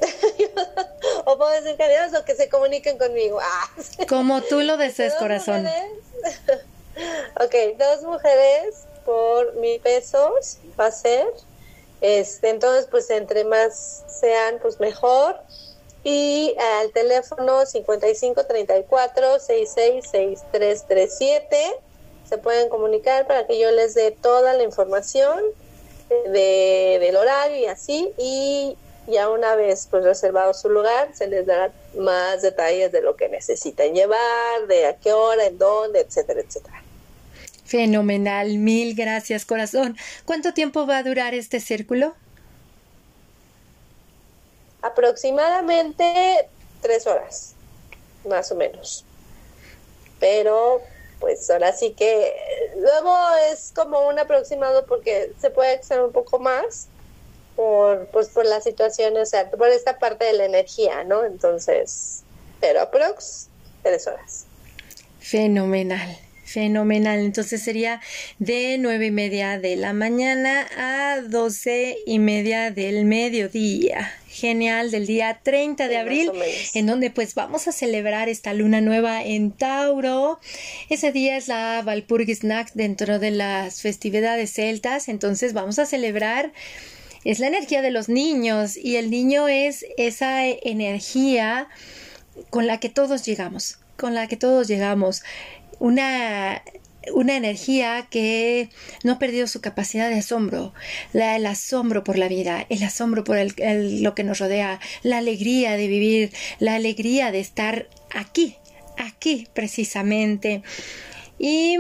o 1.32 1.38
puedo 1.38 1.50
decir 1.50 1.76
cantidades 1.76 2.14
o 2.14 2.24
que 2.24 2.34
se 2.34 2.48
comuniquen 2.48 2.98
conmigo. 2.98 3.38
Ah. 3.40 3.70
Como 4.08 4.42
tú 4.42 4.60
lo 4.60 4.76
desees, 4.76 5.14
corazón. 5.14 5.66
ok, 7.40 7.54
dos 7.78 8.02
mujeres 8.02 8.84
por 9.04 9.54
mil 9.54 9.80
pesos 9.80 10.58
va 10.78 10.86
a 10.86 10.92
ser 10.92 11.26
este, 12.02 12.50
entonces, 12.50 12.86
pues 12.90 13.08
entre 13.10 13.44
más 13.44 14.04
sean, 14.08 14.58
pues 14.60 14.80
mejor. 14.80 15.36
Y 16.04 16.56
al 16.80 16.90
teléfono 16.90 17.64
5534 17.64 19.38
666337 19.38 21.56
se 22.28 22.38
pueden 22.38 22.68
comunicar 22.68 23.28
para 23.28 23.46
que 23.46 23.56
yo 23.56 23.70
les 23.70 23.94
dé 23.94 24.10
toda 24.10 24.54
la 24.54 24.64
información 24.64 25.38
de, 26.08 26.98
del 27.00 27.14
horario 27.14 27.56
y 27.56 27.66
así. 27.66 28.12
Y 28.18 28.76
ya 29.06 29.28
una 29.28 29.54
vez 29.56 29.88
pues 29.90 30.04
reservado 30.04 30.54
su 30.54 30.68
lugar, 30.68 31.10
se 31.14 31.26
les 31.26 31.46
dará 31.46 31.72
más 31.96 32.42
detalles 32.42 32.92
de 32.92 33.02
lo 33.02 33.16
que 33.16 33.28
necesitan 33.28 33.94
llevar, 33.94 34.66
de 34.68 34.86
a 34.86 34.96
qué 34.96 35.12
hora, 35.12 35.46
en 35.46 35.58
dónde, 35.58 36.00
etcétera, 36.00 36.40
etcétera. 36.40 36.82
Fenomenal, 37.64 38.58
mil 38.58 38.94
gracias 38.94 39.44
corazón. 39.44 39.96
¿Cuánto 40.24 40.52
tiempo 40.52 40.86
va 40.86 40.98
a 40.98 41.02
durar 41.02 41.34
este 41.34 41.58
círculo? 41.58 42.14
Aproximadamente 44.82 46.48
tres 46.80 47.06
horas, 47.06 47.54
más 48.28 48.50
o 48.52 48.56
menos. 48.56 49.04
Pero 50.20 50.82
pues 51.18 51.48
ahora 51.50 51.72
sí 51.72 51.92
que 51.92 52.34
luego 52.76 53.16
es 53.50 53.72
como 53.74 54.08
un 54.08 54.18
aproximado 54.18 54.84
porque 54.86 55.32
se 55.40 55.50
puede 55.50 55.76
hacer 55.76 56.02
un 56.02 56.12
poco 56.12 56.40
más 56.40 56.88
por 57.62 58.06
pues 58.08 58.28
por 58.28 58.44
la 58.44 58.60
situación, 58.60 59.16
o 59.16 59.24
sea, 59.24 59.50
por 59.50 59.68
esta 59.68 59.98
parte 59.98 60.24
de 60.24 60.32
la 60.32 60.46
energía, 60.46 61.04
¿no? 61.04 61.24
Entonces, 61.24 62.22
pero 62.60 62.80
aprox 62.80 63.48
tres 63.82 64.06
horas. 64.06 64.46
Fenomenal. 65.20 66.18
Fenomenal. 66.44 67.20
Entonces 67.20 67.62
sería 67.62 68.00
de 68.38 68.76
nueve 68.78 69.06
y 69.06 69.10
media 69.10 69.58
de 69.58 69.76
la 69.76 69.92
mañana 69.92 70.68
a 70.76 71.22
doce 71.22 71.98
y 72.04 72.18
media 72.18 72.70
del 72.70 73.04
mediodía. 73.04 74.12
Genial, 74.28 74.90
del 74.90 75.06
día 75.06 75.40
30 75.42 75.88
de 75.88 75.96
abril, 75.98 76.32
en 76.74 76.86
donde 76.86 77.10
pues 77.10 77.34
vamos 77.34 77.68
a 77.68 77.72
celebrar 77.72 78.30
esta 78.30 78.54
luna 78.54 78.80
nueva 78.80 79.22
en 79.22 79.52
Tauro. 79.52 80.40
Ese 80.88 81.12
día 81.12 81.36
es 81.36 81.48
la 81.48 81.82
Valpurgisnacht 81.84 82.74
dentro 82.74 83.18
de 83.18 83.30
las 83.30 83.82
festividades 83.82 84.54
celtas, 84.54 85.08
entonces 85.08 85.52
vamos 85.52 85.78
a 85.78 85.84
celebrar 85.84 86.52
es 87.24 87.38
la 87.38 87.48
energía 87.48 87.82
de 87.82 87.90
los 87.90 88.08
niños 88.08 88.76
y 88.76 88.96
el 88.96 89.10
niño 89.10 89.48
es 89.48 89.84
esa 89.96 90.46
energía 90.46 91.68
con 92.50 92.66
la 92.66 92.80
que 92.80 92.88
todos 92.88 93.24
llegamos, 93.24 93.78
con 93.96 94.14
la 94.14 94.26
que 94.26 94.36
todos 94.36 94.68
llegamos 94.68 95.22
una 95.78 96.62
una 97.12 97.36
energía 97.36 98.06
que 98.10 98.68
no 99.02 99.12
ha 99.12 99.18
perdido 99.18 99.46
su 99.46 99.60
capacidad 99.60 100.08
de 100.08 100.18
asombro, 100.18 100.72
la, 101.12 101.36
el 101.36 101.46
asombro 101.46 102.04
por 102.04 102.18
la 102.18 102.28
vida, 102.28 102.66
el 102.68 102.82
asombro 102.82 103.24
por 103.24 103.38
el, 103.38 104.02
lo 104.02 104.14
que 104.14 104.24
nos 104.24 104.38
rodea, 104.38 104.80
la 105.02 105.18
alegría 105.18 105.76
de 105.76 105.88
vivir, 105.88 106.32
la 106.58 106.74
alegría 106.74 107.32
de 107.32 107.40
estar 107.40 107.88
aquí, 108.14 108.56
aquí 108.96 109.48
precisamente. 109.52 110.62
Y 111.38 111.76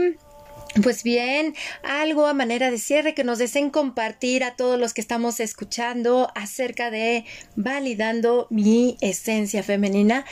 pues 0.82 1.02
bien, 1.02 1.54
algo 1.82 2.26
a 2.26 2.34
manera 2.34 2.70
de 2.70 2.78
cierre 2.78 3.14
que 3.14 3.24
nos 3.24 3.38
deseen 3.38 3.70
compartir 3.70 4.44
a 4.44 4.56
todos 4.56 4.78
los 4.78 4.94
que 4.94 5.00
estamos 5.00 5.40
escuchando 5.40 6.30
acerca 6.34 6.90
de 6.90 7.24
validando 7.56 8.46
mi 8.50 8.96
esencia 9.00 9.62
femenina. 9.62 10.24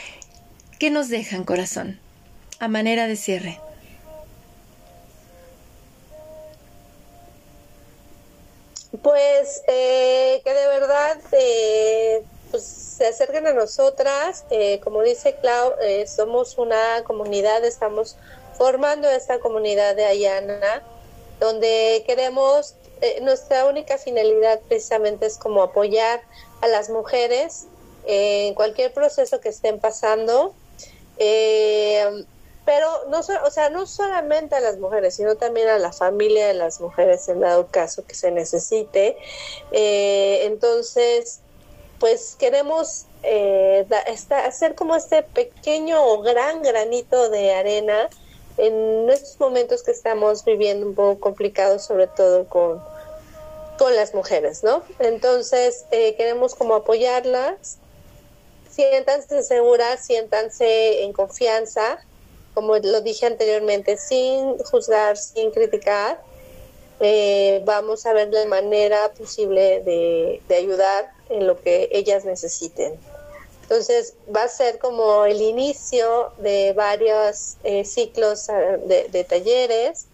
¿Qué 0.79 0.89
nos 0.89 1.09
dejan, 1.09 1.43
corazón? 1.43 1.99
a 2.61 2.67
manera 2.67 3.07
de 3.07 3.15
cierre? 3.15 3.59
Pues 9.01 9.63
eh, 9.67 10.41
que 10.43 10.53
de 10.53 10.67
verdad 10.67 11.17
eh, 11.31 12.23
pues 12.51 12.63
se 12.63 13.07
acerquen 13.07 13.47
a 13.47 13.53
nosotras. 13.53 14.45
Eh, 14.51 14.79
como 14.83 15.01
dice 15.01 15.35
Clau, 15.41 15.73
eh, 15.81 16.05
somos 16.05 16.59
una 16.59 17.03
comunidad, 17.03 17.65
estamos 17.65 18.15
formando 18.61 19.09
esta 19.09 19.39
comunidad 19.39 19.95
de 19.95 20.05
Ayana, 20.05 20.83
donde 21.39 22.03
queremos, 22.05 22.75
eh, 23.01 23.17
nuestra 23.23 23.65
única 23.65 23.97
finalidad 23.97 24.59
precisamente 24.67 25.25
es 25.25 25.39
como 25.39 25.63
apoyar 25.63 26.21
a 26.61 26.67
las 26.67 26.91
mujeres 26.91 27.65
en 28.05 28.53
cualquier 28.53 28.93
proceso 28.93 29.41
que 29.41 29.49
estén 29.49 29.79
pasando. 29.79 30.53
pero 32.63 32.87
no, 33.09 33.21
o 33.21 33.49
sea, 33.49 33.71
no 33.71 33.87
solamente 33.87 34.53
a 34.53 34.59
las 34.59 34.77
mujeres, 34.77 35.15
sino 35.15 35.37
también 35.37 35.67
a 35.67 35.79
la 35.79 35.91
familia 35.91 36.45
de 36.45 36.53
las 36.53 36.79
mujeres 36.79 37.27
en 37.29 37.39
dado 37.39 37.65
caso 37.65 38.05
que 38.05 38.13
se 38.13 38.29
necesite. 38.29 39.17
entonces, 39.71 41.39
pues 41.99 42.35
queremos 42.37 43.07
eh, 43.23 43.87
hacer 44.45 44.75
como 44.75 44.95
este 44.95 45.23
pequeño 45.23 46.05
o 46.05 46.21
gran 46.21 46.61
granito 46.61 47.31
de 47.31 47.55
arena 47.55 48.07
en 48.57 49.09
estos 49.09 49.39
momentos 49.39 49.83
que 49.83 49.91
estamos 49.91 50.45
viviendo 50.45 50.85
un 50.85 50.95
poco 50.95 51.19
complicados, 51.19 51.85
sobre 51.85 52.07
todo 52.07 52.45
con, 52.45 52.81
con 53.77 53.95
las 53.95 54.13
mujeres, 54.13 54.63
¿no? 54.63 54.83
Entonces, 54.99 55.85
eh, 55.91 56.15
queremos 56.15 56.55
como 56.55 56.75
apoyarlas, 56.75 57.77
siéntanse 58.69 59.43
seguras, 59.43 60.05
siéntanse 60.05 61.03
en 61.03 61.13
confianza, 61.13 61.99
como 62.53 62.77
lo 62.77 63.01
dije 63.01 63.25
anteriormente, 63.25 63.97
sin 63.97 64.57
juzgar, 64.59 65.17
sin 65.17 65.51
criticar. 65.51 66.21
Eh, 66.99 67.61
vamos 67.65 68.05
a 68.05 68.13
ver 68.13 68.31
la 68.31 68.45
manera 68.45 69.11
posible 69.13 69.81
de, 69.81 70.41
de 70.47 70.55
ayudar 70.55 71.11
en 71.29 71.47
lo 71.47 71.59
que 71.59 71.89
ellas 71.91 72.25
necesiten. 72.25 72.93
Entonces 73.71 74.15
va 74.35 74.43
a 74.43 74.47
ser 74.49 74.79
como 74.79 75.23
el 75.23 75.41
inicio 75.41 76.33
de 76.39 76.73
varios 76.73 77.55
eh, 77.63 77.85
ciclos 77.85 78.49
ah, 78.49 78.75
de, 78.85 79.23
talleres 79.23 80.07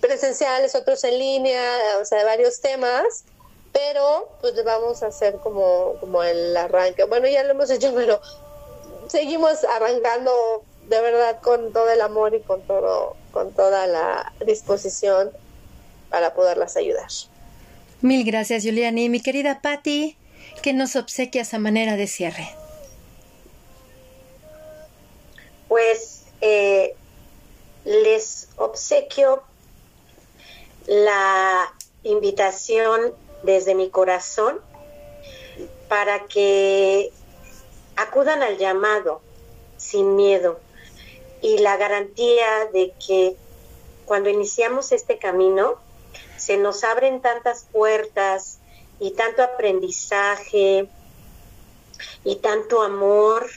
presenciales, 0.00 0.74
otros 0.74 1.04
en 1.04 1.18
línea, 1.18 1.62
o 2.00 2.06
sea, 2.06 2.20
de 2.20 2.24
varios 2.24 2.62
temas, 2.62 3.24
pero 3.70 4.30
pues 4.40 4.54
vamos 4.64 5.02
a 5.02 5.08
hacer 5.08 5.36
como, 5.42 5.96
como 6.00 6.22
el 6.22 6.56
arranque. 6.56 7.04
Bueno, 7.04 7.28
ya 7.28 7.42
lo 7.42 7.50
hemos 7.50 7.68
hecho, 7.68 7.92
pero 7.94 8.18
seguimos 9.08 9.64
arrancando 9.64 10.32
de 10.88 11.02
verdad 11.02 11.42
con 11.42 11.70
todo 11.74 11.90
el 11.90 12.00
amor 12.00 12.34
y 12.34 12.40
con 12.40 12.62
todo, 12.62 13.14
con 13.30 13.52
toda 13.52 13.86
la 13.86 14.32
disposición 14.46 15.32
para 16.08 16.32
poderlas 16.32 16.78
ayudar. 16.78 17.10
Mil 18.00 18.24
gracias, 18.24 18.64
Juliani. 18.64 19.10
Mi 19.10 19.20
querida 19.20 19.60
Patti, 19.60 20.16
¿qué 20.62 20.72
nos 20.72 20.96
obsequias 20.96 21.54
a 21.54 21.58
manera 21.58 21.96
de 21.96 22.06
cierre? 22.06 22.48
Pues 25.68 26.24
eh, 26.40 26.94
les 27.84 28.48
obsequio 28.56 29.42
la 30.86 31.72
invitación 32.02 33.12
desde 33.42 33.74
mi 33.74 33.90
corazón 33.90 34.60
para 35.88 36.26
que 36.26 37.12
acudan 37.96 38.42
al 38.42 38.58
llamado 38.58 39.20
sin 39.76 40.16
miedo 40.16 40.60
y 41.40 41.58
la 41.58 41.76
garantía 41.76 42.66
de 42.72 42.92
que 43.06 43.36
cuando 44.06 44.30
iniciamos 44.30 44.92
este 44.92 45.18
camino 45.18 45.76
se 46.36 46.56
nos 46.56 46.84
abren 46.84 47.20
tantas 47.20 47.66
puertas 47.70 48.57
y 49.00 49.12
tanto 49.12 49.42
aprendizaje 49.42 50.88
y 52.24 52.36
tanto 52.36 52.82
amor, 52.82 53.48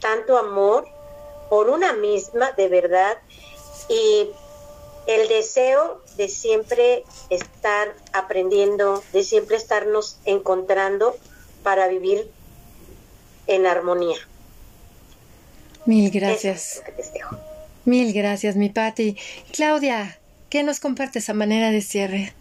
tanto 0.00 0.38
amor 0.38 0.86
por 1.48 1.68
una 1.68 1.92
misma, 1.92 2.52
de 2.52 2.68
verdad, 2.68 3.18
y 3.88 4.30
el 5.06 5.28
deseo 5.28 6.00
de 6.16 6.28
siempre 6.28 7.04
estar 7.28 7.94
aprendiendo, 8.12 9.02
de 9.12 9.24
siempre 9.24 9.56
estarnos 9.56 10.18
encontrando 10.24 11.16
para 11.62 11.88
vivir 11.88 12.30
en 13.46 13.66
armonía. 13.66 14.16
Mil 15.86 16.10
gracias. 16.10 16.82
Mil 17.84 18.12
gracias, 18.12 18.54
mi 18.54 18.68
Patti. 18.68 19.16
Claudia, 19.52 20.20
¿Qué 20.50 20.64
nos 20.64 20.80
compartes 20.80 21.30
a 21.30 21.34
manera 21.34 21.70
de 21.70 21.80
cierre? 21.80 22.32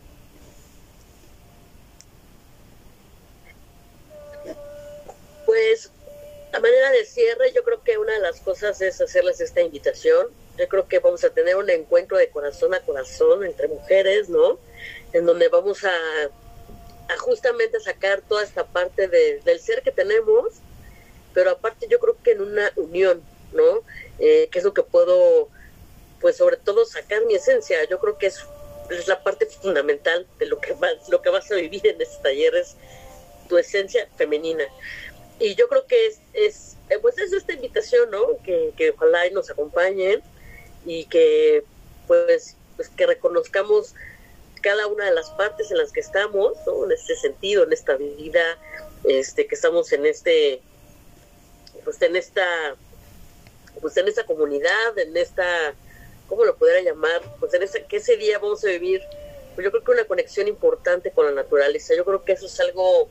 Pues 5.60 5.92
a 6.54 6.60
manera 6.62 6.90
de 6.92 7.04
cierre 7.04 7.52
yo 7.52 7.66
creo 7.66 7.84
que 7.84 7.98
una 7.98 8.14
de 8.14 8.20
las 8.20 8.40
cosas 8.40 8.80
es 8.80 9.02
hacerles 9.02 9.42
esta 9.42 9.60
invitación. 9.60 10.28
Yo 10.58 10.70
creo 10.70 10.88
que 10.88 11.00
vamos 11.00 11.22
a 11.26 11.32
tener 11.32 11.58
un 11.58 11.70
encuentro 11.70 12.18
de 12.18 12.30
corazón 12.30 12.74
a 12.74 12.80
corazón 12.80 13.44
entre 13.44 13.68
mujeres, 13.68 14.30
¿no? 14.30 14.58
En 15.12 15.26
donde 15.26 15.50
vamos 15.50 15.84
a, 15.84 15.92
justamente 17.18 17.78
sacar 17.82 18.22
toda 18.22 18.42
esta 18.42 18.66
parte 18.66 19.10
del 19.10 19.60
ser 19.60 19.82
que 19.82 19.92
tenemos, 19.92 20.54
pero 21.34 21.52
aparte 21.52 21.88
yo 21.90 22.00
creo 22.00 22.16
que 22.24 22.32
en 22.32 22.42
una 22.42 22.72
unión, 22.78 23.22
¿no? 23.52 23.84
Eh, 24.20 24.48
que 24.50 24.60
es 24.60 24.64
lo 24.64 24.74
que 24.74 24.84
puedo 24.84 25.50
pues 26.22 26.38
sobre 26.38 26.56
todo 26.56 26.86
sacar 26.86 27.26
mi 27.26 27.36
esencia. 27.36 27.84
Yo 27.90 28.00
creo 28.00 28.18
que 28.18 28.28
es, 28.28 28.46
es 28.92 29.10
la 29.10 29.22
parte 29.24 29.46
fundamental 29.46 30.26
de 30.38 30.46
lo 30.46 30.62
que, 30.62 30.72
vas, 30.72 31.10
lo 31.10 31.22
que 31.22 31.30
vas 31.30 31.52
a 31.52 31.56
vivir 31.56 31.86
en 31.86 32.02
este 32.02 32.24
taller, 32.24 32.56
es 32.56 32.78
tu 33.50 33.58
esencia 33.58 34.08
femenina. 34.16 34.64
Y 35.40 35.56
yo 35.56 35.68
creo 35.68 35.86
que 35.88 36.08
es, 36.08 36.20
es 36.34 36.76
pues 37.02 37.18
es 37.18 37.34
esta 37.34 37.54
invitación, 37.54 38.10
¿no? 38.12 38.38
Que, 38.44 38.74
que 38.76 38.92
ojalá 38.92 39.30
nos 39.30 39.50
acompañen 39.50 40.22
y 40.86 41.06
que 41.06 41.64
pues, 42.08 42.56
pues 42.76 42.90
que 42.90 43.06
reconozcamos 43.06 43.94
cada 44.62 44.88
una 44.88 45.06
de 45.06 45.14
las 45.14 45.30
partes 45.32 45.72
en 45.72 45.78
las 45.78 45.92
que 45.92 46.02
estamos, 46.02 46.54
¿no? 46.66 46.86
En 46.86 46.92
este 46.92 47.16
sentido, 47.16 47.64
en 47.64 47.72
esta 47.72 47.96
vida, 47.96 48.58
este, 49.04 49.48
que 49.48 49.56
estamos 49.56 49.92
en 49.94 50.06
este, 50.06 50.62
pues 51.84 52.02
en 52.02 52.16
esta, 52.16 52.76
pues 53.80 53.96
en 53.98 54.08
esta 54.08 54.26
comunidad, 54.26 54.98
en 54.98 55.16
esta 55.16 55.74
¿cómo 56.30 56.46
lo 56.46 56.56
pudiera 56.56 56.82
llamar? 56.82 57.22
Pues 57.40 57.54
en 57.56 57.64
ese, 57.64 57.84
que 57.84 57.98
ese 57.98 58.16
día 58.16 58.40
vamos 58.40 58.64
a 58.64 58.68
vivir, 58.68 59.02
pues 59.56 59.66
yo 59.66 59.72
creo 59.72 59.84
que 59.84 59.92
una 59.92 60.06
conexión 60.06 60.48
importante 60.48 61.12
con 61.12 61.26
la 61.26 61.32
naturaleza. 61.32 61.96
Yo 61.96 62.06
creo 62.06 62.24
que 62.24 62.34
eso 62.34 62.46
es 62.46 62.60
algo, 62.60 63.10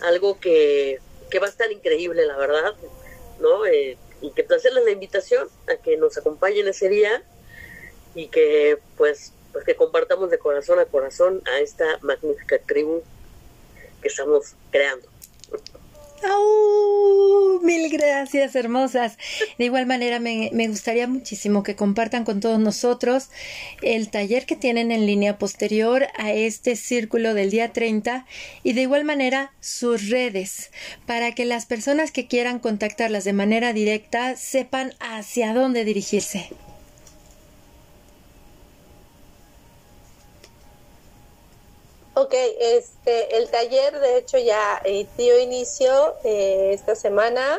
algo 0.00 0.38
que, 0.40 0.98
va 1.38 1.46
a 1.46 1.50
estar 1.50 1.70
increíble, 1.70 2.26
la 2.26 2.36
verdad, 2.36 2.74
¿no? 3.40 3.66
Eh, 3.66 3.96
y 4.20 4.30
que 4.32 4.42
hacerles 4.42 4.84
la 4.84 4.90
invitación 4.90 5.48
a 5.68 5.76
que 5.76 5.96
nos 5.96 6.18
acompañen 6.18 6.68
ese 6.68 6.88
día 6.88 7.22
y 8.14 8.28
que 8.28 8.78
pues, 8.96 9.32
pues 9.52 9.64
que 9.64 9.76
compartamos 9.76 10.30
de 10.30 10.38
corazón 10.38 10.78
a 10.78 10.84
corazón 10.84 11.42
a 11.46 11.60
esta 11.60 11.98
magnífica 12.02 12.58
tribu 12.58 13.02
que 14.02 14.08
estamos 14.08 14.54
creando. 14.70 15.08
Mil 17.62 17.90
gracias, 17.90 18.54
hermosas. 18.54 19.18
De 19.58 19.66
igual 19.66 19.86
manera, 19.86 20.18
me, 20.18 20.50
me, 20.52 20.68
gustaría 20.68 21.06
muchísimo 21.06 21.62
que 21.62 21.76
compartan 21.76 22.24
con 22.24 22.40
todos 22.40 22.58
nosotros 22.58 23.28
el 23.82 24.10
taller 24.10 24.46
que 24.46 24.56
tienen 24.56 24.90
en 24.92 25.06
línea 25.06 25.38
posterior 25.38 26.06
a 26.16 26.32
este 26.32 26.76
círculo 26.76 27.34
del 27.34 27.50
día 27.50 27.72
30 27.72 28.26
y 28.62 28.72
de 28.72 28.82
igual 28.82 29.04
manera 29.04 29.52
sus 29.60 30.08
redes 30.08 30.70
para 31.06 31.34
que 31.34 31.44
las 31.44 31.66
personas 31.66 32.12
que 32.12 32.26
quieran 32.26 32.58
contactarlas 32.58 33.24
de 33.24 33.32
manera 33.32 33.72
directa 33.72 34.36
sepan 34.36 34.94
hacia 35.00 35.52
dónde 35.52 35.84
dirigirse. 35.84 36.48
Ok, 42.22 42.34
este, 42.34 43.38
el 43.38 43.48
taller 43.48 43.98
de 43.98 44.18
hecho 44.18 44.36
ya 44.36 44.82
dio 45.16 45.38
inicio 45.38 46.16
eh, 46.22 46.72
esta 46.74 46.94
semana, 46.94 47.58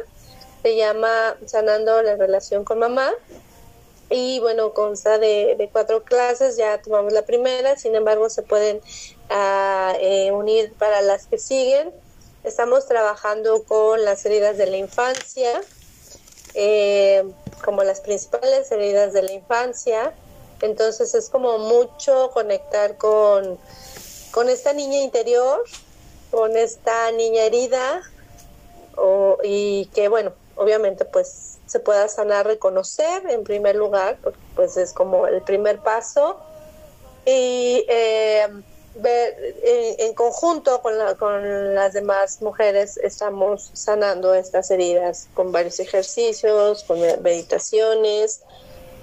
se 0.62 0.76
llama 0.76 1.36
Sanando 1.47 2.04
la 2.04 2.15
relación 2.15 2.63
con 2.63 2.78
mamá. 2.78 3.12
Y 4.12 4.39
bueno, 4.39 4.71
consta 4.76 5.17
de, 5.17 5.67
cuatro 5.71 6.04
clases, 6.04 6.58
ya 6.58 6.80
tomamos 6.80 7.12
la 7.12 7.24
primera, 7.24 7.76
sin 7.76 7.95
embargo 7.95 8.30
se 8.30 8.43
pueden 8.43 8.82
ah, 9.32 9.95
eh, 9.99 10.32
unir 10.32 10.72
para 10.78 11.01
las 11.01 11.26
que 11.26 11.39
siguen. 11.39 11.91
Estamos 12.43 12.86
trabajando 12.86 13.64
con 13.64 14.05
las 14.05 14.24
heridas 14.28 14.57
de 14.59 14.68
la 14.68 14.78
infancia, 14.78 15.59
eh, 16.53 17.24
como 17.66 17.84
las 17.84 17.99
principales 17.99 18.72
heridas 18.72 19.12
de 19.14 19.24
la 19.24 19.32
infancia, 19.32 20.14
entonces 20.62 21.16
es 21.16 21.30
como 21.30 21.57
mucho 21.57 22.30
conectar 22.32 22.97
con 22.97 23.57
con 24.32 24.49
esta 24.49 24.73
niña 24.73 24.99
interior, 24.99 25.63
con 26.32 26.55
esta 26.57 27.11
niña 27.11 27.43
herida, 27.43 28.01
y 29.43 29.86
que 29.93 30.07
bueno, 30.07 30.34
obviamente 30.55 31.05
pues 31.05 31.57
se 31.67 31.79
pueda 31.79 32.07
sanar, 32.07 32.45
reconocer 32.45 33.29
en 33.29 33.43
primer 33.43 33.75
lugar, 33.75 34.17
porque 34.21 34.39
pues 34.55 34.77
es 34.77 34.93
como 34.93 35.27
el 35.27 35.41
primer 35.41 35.79
paso, 35.79 36.38
y, 37.25 37.86
eh, 37.88 38.47
ver 38.95 39.55
en 39.63 40.13
conjunto 40.13 40.82
con, 40.82 40.93
con 41.17 41.75
las 41.75 41.93
demás 41.93 42.41
mujeres 42.41 42.97
estamos 42.97 43.71
sanando 43.73 44.34
estas 44.34 44.69
heridas 44.69 45.29
con 45.34 45.51
varios 45.51 45.79
ejercicios, 45.79 46.84
con 46.84 46.99
meditaciones, 47.21 48.41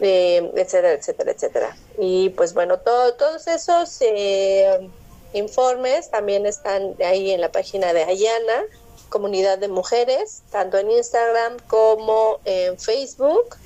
eh, 0.00 0.52
etcétera, 0.54 0.92
etcétera, 0.92 1.32
etcétera. 1.32 1.76
Y 1.98 2.30
pues 2.30 2.54
bueno, 2.54 2.78
todos 2.80 3.46
esos 3.46 3.96
eh, 4.00 4.90
informes 5.32 6.10
también 6.10 6.46
están 6.46 6.94
ahí 7.04 7.30
en 7.30 7.40
la 7.40 7.52
página 7.52 7.92
de 7.92 8.04
Ayana, 8.04 8.62
comunidad 9.08 9.58
de 9.58 9.68
mujeres, 9.68 10.42
tanto 10.50 10.78
en 10.78 10.90
Instagram 10.90 11.56
como 11.66 12.40
en 12.44 12.78
Facebook 12.78 13.56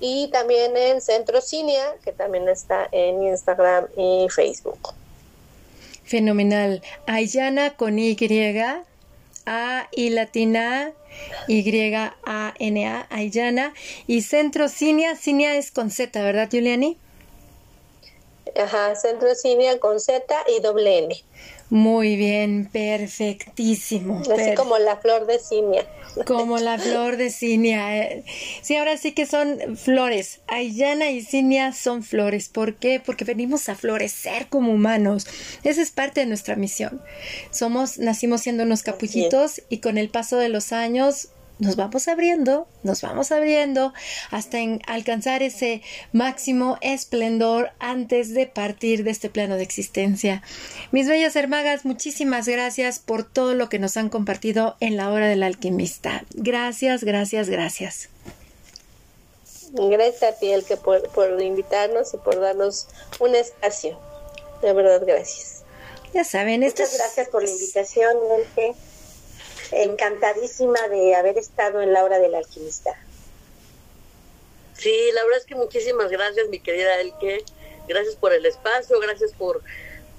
y 0.00 0.28
también 0.28 0.76
en 0.76 1.00
Centro 1.00 1.40
Cinia, 1.40 1.94
que 2.04 2.12
también 2.12 2.48
está 2.48 2.88
en 2.90 3.22
Instagram 3.22 3.86
y 3.96 4.26
Facebook. 4.30 4.94
Fenomenal. 6.04 6.82
Ayana 7.06 7.76
con 7.76 7.98
Y, 7.98 8.16
A 9.46 9.88
y 9.92 10.10
latina, 10.10 10.92
Y 11.46 11.94
A 11.94 12.54
N 12.58 12.88
A, 12.88 13.06
Ayana. 13.10 13.74
Y 14.06 14.22
Centro 14.22 14.68
Cinia, 14.68 15.14
Cinia 15.16 15.54
es 15.56 15.70
con 15.70 15.90
Z, 15.90 16.20
¿verdad, 16.22 16.48
Juliani? 16.50 16.96
Ajá, 18.56 18.94
Centro 18.94 19.28
con 19.80 20.00
Z 20.00 20.22
y 20.48 20.60
doble 20.60 20.98
N. 20.98 21.24
Muy 21.70 22.16
bien, 22.16 22.68
perfectísimo. 22.72 24.22
Así 24.32 24.54
como 24.56 24.76
la 24.78 24.96
flor 24.96 25.26
de 25.26 25.38
cinia. 25.38 25.86
Como 26.26 26.58
la 26.58 26.76
flor 26.78 27.16
de 27.16 27.30
cinia. 27.30 27.96
Eh. 27.96 28.24
Sí, 28.60 28.76
ahora 28.76 28.96
sí 28.96 29.12
que 29.12 29.24
son 29.24 29.76
flores. 29.76 30.40
Ayana 30.48 31.10
y 31.10 31.22
cinia 31.22 31.72
son 31.72 32.02
flores. 32.02 32.48
¿Por 32.48 32.74
qué? 32.74 32.98
Porque 32.98 33.24
venimos 33.24 33.68
a 33.68 33.76
florecer 33.76 34.48
como 34.48 34.72
humanos. 34.72 35.28
Esa 35.62 35.80
es 35.80 35.92
parte 35.92 36.20
de 36.20 36.26
nuestra 36.26 36.56
misión. 36.56 37.00
Somos, 37.52 37.98
nacimos 37.98 38.40
siendo 38.40 38.64
unos 38.64 38.82
capullitos 38.82 39.62
y 39.68 39.78
con 39.78 39.96
el 39.96 40.08
paso 40.08 40.38
de 40.38 40.48
los 40.48 40.72
años 40.72 41.28
nos 41.60 41.76
vamos 41.76 42.08
abriendo, 42.08 42.66
nos 42.82 43.02
vamos 43.02 43.30
abriendo 43.32 43.92
hasta 44.30 44.58
alcanzar 44.86 45.42
ese 45.42 45.82
máximo 46.12 46.78
esplendor 46.80 47.70
antes 47.78 48.34
de 48.34 48.46
partir 48.46 49.04
de 49.04 49.10
este 49.10 49.28
plano 49.28 49.56
de 49.56 49.62
existencia. 49.62 50.42
Mis 50.90 51.06
bellas 51.06 51.36
hermagas, 51.36 51.84
muchísimas 51.84 52.48
gracias 52.48 52.98
por 52.98 53.24
todo 53.24 53.54
lo 53.54 53.68
que 53.68 53.78
nos 53.78 53.96
han 53.98 54.08
compartido 54.08 54.76
en 54.80 54.96
la 54.96 55.10
hora 55.10 55.28
del 55.28 55.42
alquimista. 55.42 56.24
Gracias, 56.34 57.04
gracias, 57.04 57.48
gracias. 57.50 58.08
Gracias 59.72 60.22
a 60.22 60.38
ti, 60.38 60.50
el 60.50 60.64
que 60.64 60.76
por, 60.76 61.02
invitarnos 61.40 62.14
y 62.14 62.16
por 62.16 62.40
darnos 62.40 62.88
un 63.20 63.34
espacio. 63.36 63.98
De 64.62 64.72
verdad, 64.72 65.02
gracias. 65.06 65.62
Ya 66.12 66.24
saben, 66.24 66.62
Muchas 66.62 66.96
gracias 66.96 67.28
por 67.28 67.42
la 67.44 67.50
invitación, 67.50 68.16
Elke 68.36 68.74
encantadísima 69.72 70.88
de 70.88 71.14
haber 71.14 71.38
estado 71.38 71.80
en 71.80 71.92
la 71.92 72.04
hora 72.04 72.18
del 72.18 72.34
alquimista. 72.34 72.96
Sí, 74.74 75.10
la 75.12 75.22
verdad 75.24 75.40
es 75.40 75.46
que 75.46 75.54
muchísimas 75.54 76.10
gracias, 76.10 76.48
mi 76.48 76.60
querida 76.60 77.00
Elke. 77.00 77.44
Gracias 77.86 78.16
por 78.16 78.32
el 78.32 78.46
espacio, 78.46 78.98
gracias 79.00 79.32
por, 79.32 79.62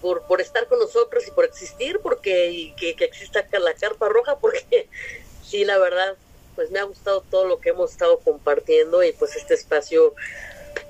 por, 0.02 0.24
por 0.28 0.42
estar 0.42 0.68
con 0.68 0.80
nosotros 0.80 1.28
y 1.28 1.32
por 1.32 1.46
existir, 1.46 2.00
porque 2.02 2.74
que, 2.78 2.96
que 2.96 3.06
exista 3.06 3.46
la 3.60 3.74
carpa 3.74 4.10
roja, 4.10 4.38
porque 4.38 4.88
sí, 5.44 5.66
la 5.66 5.78
verdad, 5.78 6.16
pues 6.56 6.70
me 6.70 6.80
ha 6.80 6.84
gustado 6.84 7.22
todo 7.22 7.46
lo 7.46 7.60
que 7.60 7.70
hemos 7.70 7.92
estado 7.92 8.20
compartiendo 8.20 9.04
y 9.04 9.14
pues 9.14 9.36
este 9.36 9.54
espacio, 9.54 10.14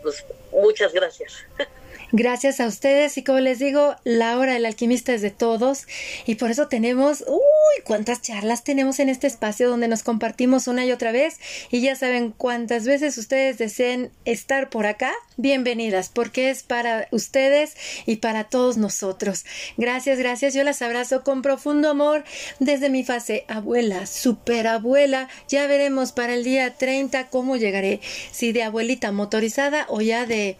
pues 0.01 0.25
muchas 0.51 0.91
gracias. 0.91 1.33
Gracias 2.11 2.59
a 2.59 2.67
ustedes. 2.67 3.17
Y 3.17 3.23
como 3.23 3.39
les 3.39 3.59
digo, 3.59 3.95
la 4.03 4.37
hora 4.37 4.53
del 4.53 4.65
alquimista 4.65 5.13
es 5.13 5.21
de 5.21 5.31
todos. 5.31 5.87
Y 6.25 6.35
por 6.35 6.51
eso 6.51 6.67
tenemos, 6.67 7.23
uy, 7.27 7.83
cuántas 7.85 8.21
charlas 8.21 8.63
tenemos 8.63 8.99
en 8.99 9.09
este 9.09 9.27
espacio 9.27 9.69
donde 9.69 9.87
nos 9.87 10.03
compartimos 10.03 10.67
una 10.67 10.85
y 10.85 10.91
otra 10.91 11.11
vez. 11.11 11.39
Y 11.69 11.81
ya 11.81 11.95
saben 11.95 12.31
cuántas 12.31 12.85
veces 12.85 13.17
ustedes 13.17 13.57
deseen 13.57 14.11
estar 14.25 14.69
por 14.69 14.85
acá, 14.85 15.13
bienvenidas 15.37 16.09
porque 16.09 16.49
es 16.49 16.63
para 16.63 17.07
ustedes 17.11 17.75
y 18.05 18.17
para 18.17 18.45
todos 18.45 18.77
nosotros. 18.77 19.45
Gracias, 19.77 20.19
gracias, 20.19 20.53
yo 20.53 20.63
las 20.63 20.81
abrazo 20.81 21.23
con 21.23 21.41
profundo 21.41 21.89
amor 21.89 22.23
desde 22.59 22.89
mi 22.89 23.03
fase 23.03 23.45
abuela, 23.47 24.05
superabuela, 24.05 25.29
ya 25.47 25.67
veremos 25.67 26.11
para 26.11 26.33
el 26.33 26.43
día 26.43 26.75
30 26.75 27.29
cómo 27.29 27.57
llegaré, 27.57 27.99
si 28.31 28.51
de 28.51 28.63
abuelita 28.63 29.11
motorizada 29.11 29.85
o 29.89 30.01
ya 30.01 30.25
de 30.25 30.57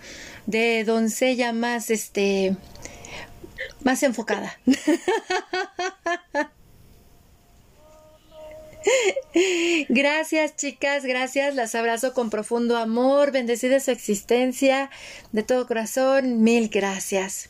de 0.52 0.84
doncella 0.84 1.54
más, 1.54 1.90
este, 1.90 2.56
más 3.82 4.04
enfocada. 4.04 4.60
Gracias 9.90 10.56
chicas, 10.56 11.06
gracias, 11.06 11.54
las 11.56 11.76
abrazo 11.76 12.14
con 12.14 12.30
profundo 12.30 12.78
amor, 12.78 13.32
bendecida 13.32 13.80
su 13.80 13.92
existencia, 13.92 14.90
de 15.32 15.44
todo 15.44 15.68
corazón, 15.68 16.42
mil 16.42 16.70
gracias. 16.70 17.50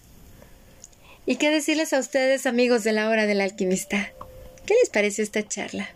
¿Y 1.26 1.38
qué 1.38 1.50
decirles 1.50 1.94
a 1.94 2.00
ustedes 2.00 2.46
amigos 2.46 2.84
de 2.84 2.92
la 2.92 3.10
hora 3.10 3.26
del 3.26 3.42
alquimista? 3.42 4.12
¿Qué 4.66 4.74
les 4.80 4.90
parece 4.90 5.22
esta 5.22 5.48
charla? 5.48 5.90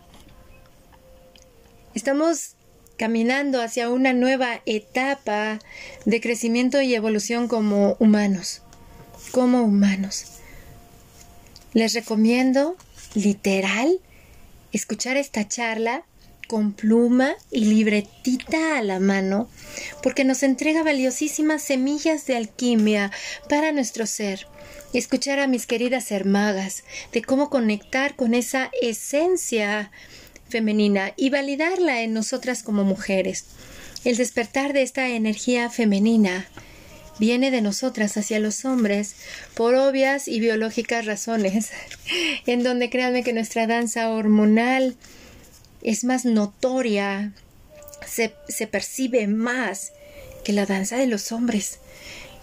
Estamos 1.94 2.55
caminando 2.96 3.62
hacia 3.62 3.90
una 3.90 4.12
nueva 4.12 4.60
etapa 4.66 5.58
de 6.04 6.20
crecimiento 6.20 6.80
y 6.80 6.94
evolución 6.94 7.48
como 7.48 7.96
humanos, 7.98 8.62
como 9.32 9.62
humanos. 9.62 10.24
Les 11.72 11.92
recomiendo, 11.92 12.76
literal, 13.14 14.00
escuchar 14.72 15.16
esta 15.16 15.46
charla 15.46 16.04
con 16.46 16.72
pluma 16.72 17.34
y 17.50 17.64
libretita 17.64 18.78
a 18.78 18.82
la 18.82 19.00
mano, 19.00 19.48
porque 20.02 20.24
nos 20.24 20.42
entrega 20.42 20.82
valiosísimas 20.82 21.62
semillas 21.62 22.26
de 22.26 22.36
alquimia 22.36 23.10
para 23.48 23.72
nuestro 23.72 24.06
ser. 24.06 24.46
Escuchar 24.92 25.40
a 25.40 25.48
mis 25.48 25.66
queridas 25.66 26.10
hermagas 26.10 26.84
de 27.12 27.22
cómo 27.22 27.50
conectar 27.50 28.14
con 28.16 28.34
esa 28.34 28.70
esencia 28.80 29.90
femenina 30.48 31.12
y 31.16 31.30
validarla 31.30 32.02
en 32.02 32.12
nosotras 32.12 32.62
como 32.62 32.84
mujeres. 32.84 33.46
El 34.04 34.16
despertar 34.16 34.72
de 34.72 34.82
esta 34.82 35.08
energía 35.08 35.70
femenina 35.70 36.46
viene 37.18 37.50
de 37.50 37.62
nosotras 37.62 38.16
hacia 38.16 38.38
los 38.38 38.64
hombres 38.64 39.16
por 39.54 39.74
obvias 39.74 40.28
y 40.28 40.40
biológicas 40.40 41.06
razones, 41.06 41.70
en 42.46 42.62
donde 42.62 42.90
créanme 42.90 43.24
que 43.24 43.32
nuestra 43.32 43.66
danza 43.66 44.10
hormonal 44.10 44.96
es 45.82 46.04
más 46.04 46.24
notoria, 46.24 47.32
se, 48.06 48.34
se 48.48 48.66
percibe 48.66 49.26
más 49.26 49.92
que 50.44 50.52
la 50.52 50.66
danza 50.66 50.96
de 50.96 51.06
los 51.06 51.32
hombres. 51.32 51.78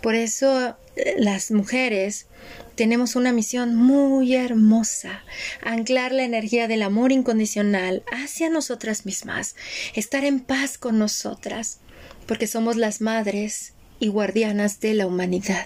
Por 0.02 0.16
eso 0.16 0.76
las 1.18 1.52
mujeres 1.52 2.28
tenemos 2.76 3.16
una 3.16 3.32
misión 3.32 3.76
muy 3.76 4.36
hermosa, 4.36 5.24
anclar 5.62 6.12
la 6.12 6.24
energía 6.24 6.68
del 6.68 6.82
amor 6.82 7.12
incondicional 7.12 8.04
hacia 8.12 8.50
nosotras 8.50 9.06
mismas, 9.06 9.56
estar 9.96 10.26
en 10.26 10.40
paz 10.40 10.78
con 10.78 11.00
nosotras, 11.00 11.80
porque 12.28 12.48
somos 12.48 12.76
las 12.76 13.02
madres 13.02 13.74
y 14.00 14.08
guardianas 14.08 14.80
de 14.80 14.94
la 14.94 15.08
humanidad. 15.08 15.66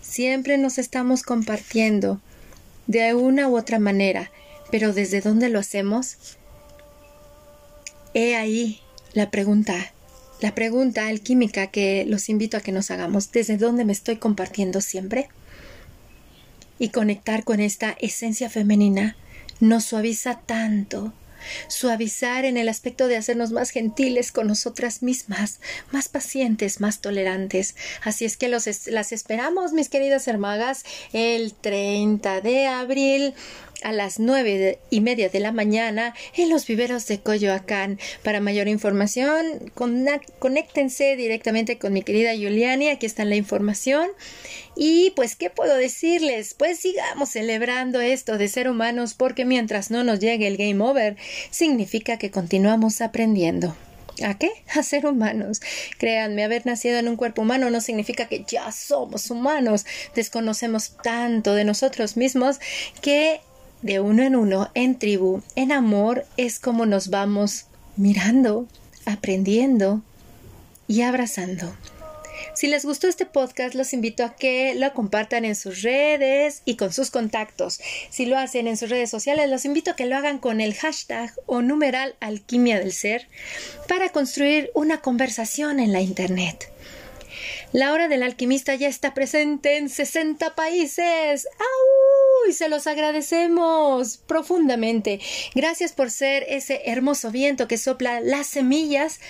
Siempre 0.00 0.58
nos 0.58 0.78
estamos 0.78 1.22
compartiendo 1.22 2.20
de 2.86 3.14
una 3.14 3.48
u 3.48 3.56
otra 3.56 3.78
manera, 3.78 4.30
pero 4.70 4.92
¿desde 4.92 5.20
dónde 5.20 5.48
lo 5.48 5.58
hacemos? 5.58 6.36
He 8.14 8.36
ahí 8.36 8.80
la 9.12 9.30
pregunta, 9.30 9.92
la 10.42 10.54
pregunta 10.54 11.06
alquímica 11.06 11.68
que 11.68 12.04
los 12.06 12.28
invito 12.28 12.58
a 12.58 12.60
que 12.60 12.72
nos 12.72 12.90
hagamos. 12.90 13.32
¿Desde 13.32 13.56
dónde 13.56 13.86
me 13.86 13.92
estoy 13.92 14.16
compartiendo 14.16 14.82
siempre? 14.82 15.28
y 16.82 16.88
conectar 16.88 17.44
con 17.44 17.60
esta 17.60 17.96
esencia 18.00 18.50
femenina 18.50 19.16
nos 19.60 19.84
suaviza 19.84 20.40
tanto. 20.44 21.12
Suavizar 21.68 22.44
en 22.44 22.56
el 22.56 22.68
aspecto 22.68 23.06
de 23.06 23.16
hacernos 23.16 23.52
más 23.52 23.70
gentiles 23.70 24.32
con 24.32 24.48
nosotras 24.48 25.00
mismas, 25.00 25.60
más 25.92 26.08
pacientes, 26.08 26.80
más 26.80 27.00
tolerantes. 27.00 27.76
Así 28.02 28.24
es 28.24 28.36
que 28.36 28.48
los 28.48 28.66
las 28.86 29.12
esperamos, 29.12 29.72
mis 29.72 29.88
queridas 29.88 30.26
hermagas, 30.26 30.84
el 31.12 31.54
30 31.54 32.40
de 32.40 32.66
abril 32.66 33.34
a 33.82 33.92
las 33.92 34.18
nueve 34.18 34.78
y 34.90 35.00
media 35.00 35.28
de 35.28 35.40
la 35.40 35.52
mañana 35.52 36.14
en 36.36 36.50
los 36.50 36.66
viveros 36.66 37.06
de 37.06 37.20
Coyoacán. 37.20 37.98
Para 38.22 38.40
mayor 38.40 38.68
información, 38.68 39.72
conéctense 40.38 41.16
directamente 41.16 41.78
con 41.78 41.92
mi 41.92 42.02
querida 42.02 42.32
Juliani. 42.32 42.88
Aquí 42.88 43.06
está 43.06 43.24
la 43.24 43.36
información. 43.36 44.08
Y 44.76 45.10
pues, 45.16 45.36
¿qué 45.36 45.50
puedo 45.50 45.76
decirles? 45.76 46.54
Pues 46.54 46.78
sigamos 46.78 47.30
celebrando 47.30 48.00
esto 48.00 48.38
de 48.38 48.48
ser 48.48 48.68
humanos 48.68 49.14
porque 49.14 49.44
mientras 49.44 49.90
no 49.90 50.04
nos 50.04 50.18
llegue 50.18 50.46
el 50.46 50.56
game 50.56 50.82
over, 50.82 51.16
significa 51.50 52.18
que 52.18 52.30
continuamos 52.30 53.00
aprendiendo. 53.00 53.76
¿A 54.24 54.38
qué? 54.38 54.50
A 54.74 54.82
ser 54.82 55.06
humanos. 55.06 55.60
Créanme, 55.98 56.44
haber 56.44 56.66
nacido 56.66 56.98
en 56.98 57.08
un 57.08 57.16
cuerpo 57.16 57.42
humano 57.42 57.70
no 57.70 57.80
significa 57.80 58.28
que 58.28 58.44
ya 58.46 58.70
somos 58.72 59.30
humanos. 59.30 59.86
Desconocemos 60.14 60.96
tanto 61.02 61.54
de 61.54 61.64
nosotros 61.64 62.16
mismos 62.16 62.60
que 63.00 63.40
de 63.82 64.00
uno 64.00 64.22
en 64.22 64.36
uno, 64.36 64.70
en 64.74 64.98
tribu, 64.98 65.42
en 65.56 65.72
amor, 65.72 66.24
es 66.36 66.58
como 66.58 66.86
nos 66.86 67.08
vamos 67.08 67.66
mirando, 67.96 68.66
aprendiendo 69.04 70.02
y 70.88 71.02
abrazando. 71.02 71.74
Si 72.54 72.66
les 72.66 72.84
gustó 72.84 73.08
este 73.08 73.26
podcast, 73.26 73.74
los 73.74 73.92
invito 73.92 74.24
a 74.24 74.34
que 74.34 74.74
lo 74.74 74.92
compartan 74.92 75.44
en 75.44 75.56
sus 75.56 75.82
redes 75.82 76.62
y 76.64 76.76
con 76.76 76.92
sus 76.92 77.10
contactos. 77.10 77.80
Si 78.10 78.26
lo 78.26 78.38
hacen 78.38 78.66
en 78.66 78.76
sus 78.76 78.90
redes 78.90 79.10
sociales, 79.10 79.48
los 79.48 79.64
invito 79.64 79.92
a 79.92 79.96
que 79.96 80.06
lo 80.06 80.16
hagan 80.16 80.38
con 80.38 80.60
el 80.60 80.74
hashtag 80.74 81.32
o 81.46 81.62
numeral 81.62 82.14
alquimia 82.20 82.78
del 82.78 82.92
ser 82.92 83.28
para 83.88 84.10
construir 84.10 84.70
una 84.74 85.00
conversación 85.00 85.80
en 85.80 85.92
la 85.92 86.00
Internet. 86.00 86.70
La 87.72 87.92
hora 87.92 88.08
del 88.08 88.22
alquimista 88.22 88.74
ya 88.74 88.88
está 88.88 89.14
presente 89.14 89.78
en 89.78 89.88
60 89.88 90.54
países. 90.54 91.46
¡Au! 91.58 92.21
Y 92.48 92.52
se 92.52 92.68
los 92.68 92.86
agradecemos 92.86 94.18
profundamente. 94.18 95.20
Gracias 95.54 95.92
por 95.92 96.10
ser 96.10 96.44
ese 96.48 96.82
hermoso 96.86 97.30
viento 97.30 97.68
que 97.68 97.78
sopla 97.78 98.20
las 98.20 98.46
semillas 98.46 99.20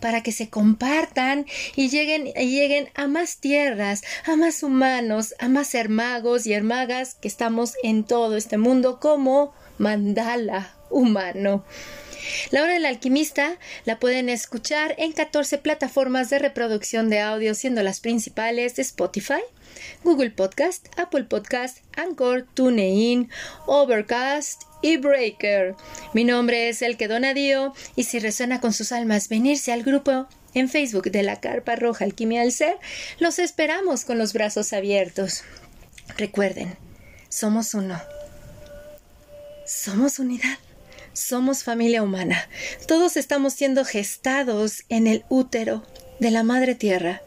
para 0.00 0.22
que 0.22 0.32
se 0.32 0.48
compartan 0.48 1.46
y 1.76 1.88
lleguen, 1.88 2.28
y 2.28 2.50
lleguen 2.50 2.88
a 2.94 3.06
más 3.06 3.38
tierras, 3.38 4.02
a 4.24 4.36
más 4.36 4.62
humanos, 4.62 5.34
a 5.38 5.48
más 5.48 5.74
hermagos 5.74 6.46
y 6.46 6.54
hermagas 6.54 7.14
que 7.14 7.28
estamos 7.28 7.74
en 7.82 8.04
todo 8.04 8.36
este 8.36 8.56
mundo 8.56 8.98
como 8.98 9.52
mandala 9.78 10.74
humano. 10.90 11.64
La 12.50 12.62
hora 12.62 12.74
del 12.74 12.86
alquimista 12.86 13.58
la 13.84 13.98
pueden 13.98 14.28
escuchar 14.28 14.94
en 14.98 15.12
14 15.12 15.58
plataformas 15.58 16.30
de 16.30 16.38
reproducción 16.38 17.10
de 17.10 17.20
audio, 17.20 17.54
siendo 17.54 17.82
las 17.82 18.00
principales 18.00 18.78
Spotify, 18.78 19.42
Google 20.04 20.30
Podcast, 20.30 20.86
Apple 20.98 21.24
Podcast, 21.24 21.78
Anchor, 21.96 22.46
TuneIn, 22.54 23.30
Overcast 23.66 24.62
y 24.82 24.96
Breaker. 24.96 25.74
Mi 26.14 26.24
nombre 26.24 26.68
es 26.68 26.82
El 26.82 26.96
que 26.96 27.08
Donadío 27.08 27.74
y 27.96 28.04
si 28.04 28.18
resuena 28.18 28.60
con 28.60 28.72
sus 28.72 28.92
almas 28.92 29.28
venirse 29.28 29.72
al 29.72 29.82
grupo 29.82 30.26
en 30.54 30.68
Facebook 30.68 31.10
de 31.10 31.22
la 31.22 31.40
Carpa 31.40 31.76
Roja 31.76 32.04
Alquimia 32.04 32.40
del 32.42 32.52
Ser, 32.52 32.76
los 33.18 33.38
esperamos 33.38 34.04
con 34.04 34.18
los 34.18 34.32
brazos 34.32 34.72
abiertos. 34.72 35.44
Recuerden, 36.16 36.76
somos 37.28 37.74
uno. 37.74 38.00
Somos 39.64 40.18
unidad. 40.18 40.58
Somos 41.20 41.64
familia 41.64 42.02
humana. 42.02 42.48
Todos 42.88 43.18
estamos 43.18 43.52
siendo 43.52 43.84
gestados 43.84 44.84
en 44.88 45.06
el 45.06 45.22
útero 45.28 45.84
de 46.18 46.30
la 46.30 46.42
Madre 46.42 46.74
Tierra 46.74 47.20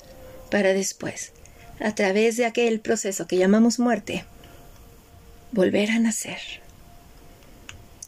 para 0.50 0.74
después, 0.74 1.32
a 1.80 1.94
través 1.94 2.36
de 2.36 2.46
aquel 2.46 2.80
proceso 2.80 3.28
que 3.28 3.38
llamamos 3.38 3.78
muerte, 3.78 4.26
volver 5.52 5.92
a 5.92 6.00
nacer. 6.00 6.40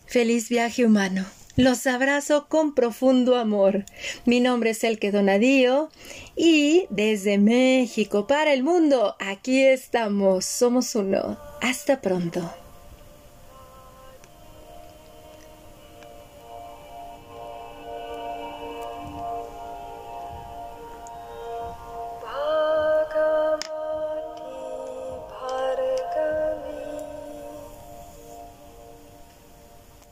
Feliz 0.08 0.50
viaje 0.50 0.86
humano. 0.86 1.24
Los 1.56 1.86
abrazo 1.86 2.48
con 2.50 2.74
profundo 2.74 3.36
amor. 3.36 3.86
Mi 4.26 4.40
nombre 4.40 4.72
es 4.72 4.84
Elke 4.84 5.12
Donadío 5.12 5.92
y 6.36 6.88
desde 6.90 7.38
México 7.38 8.26
para 8.26 8.54
el 8.54 8.64
mundo, 8.64 9.16
aquí 9.20 9.62
estamos. 9.62 10.46
Somos 10.46 10.96
uno. 10.96 11.38
Hasta 11.62 12.02
pronto. 12.02 12.65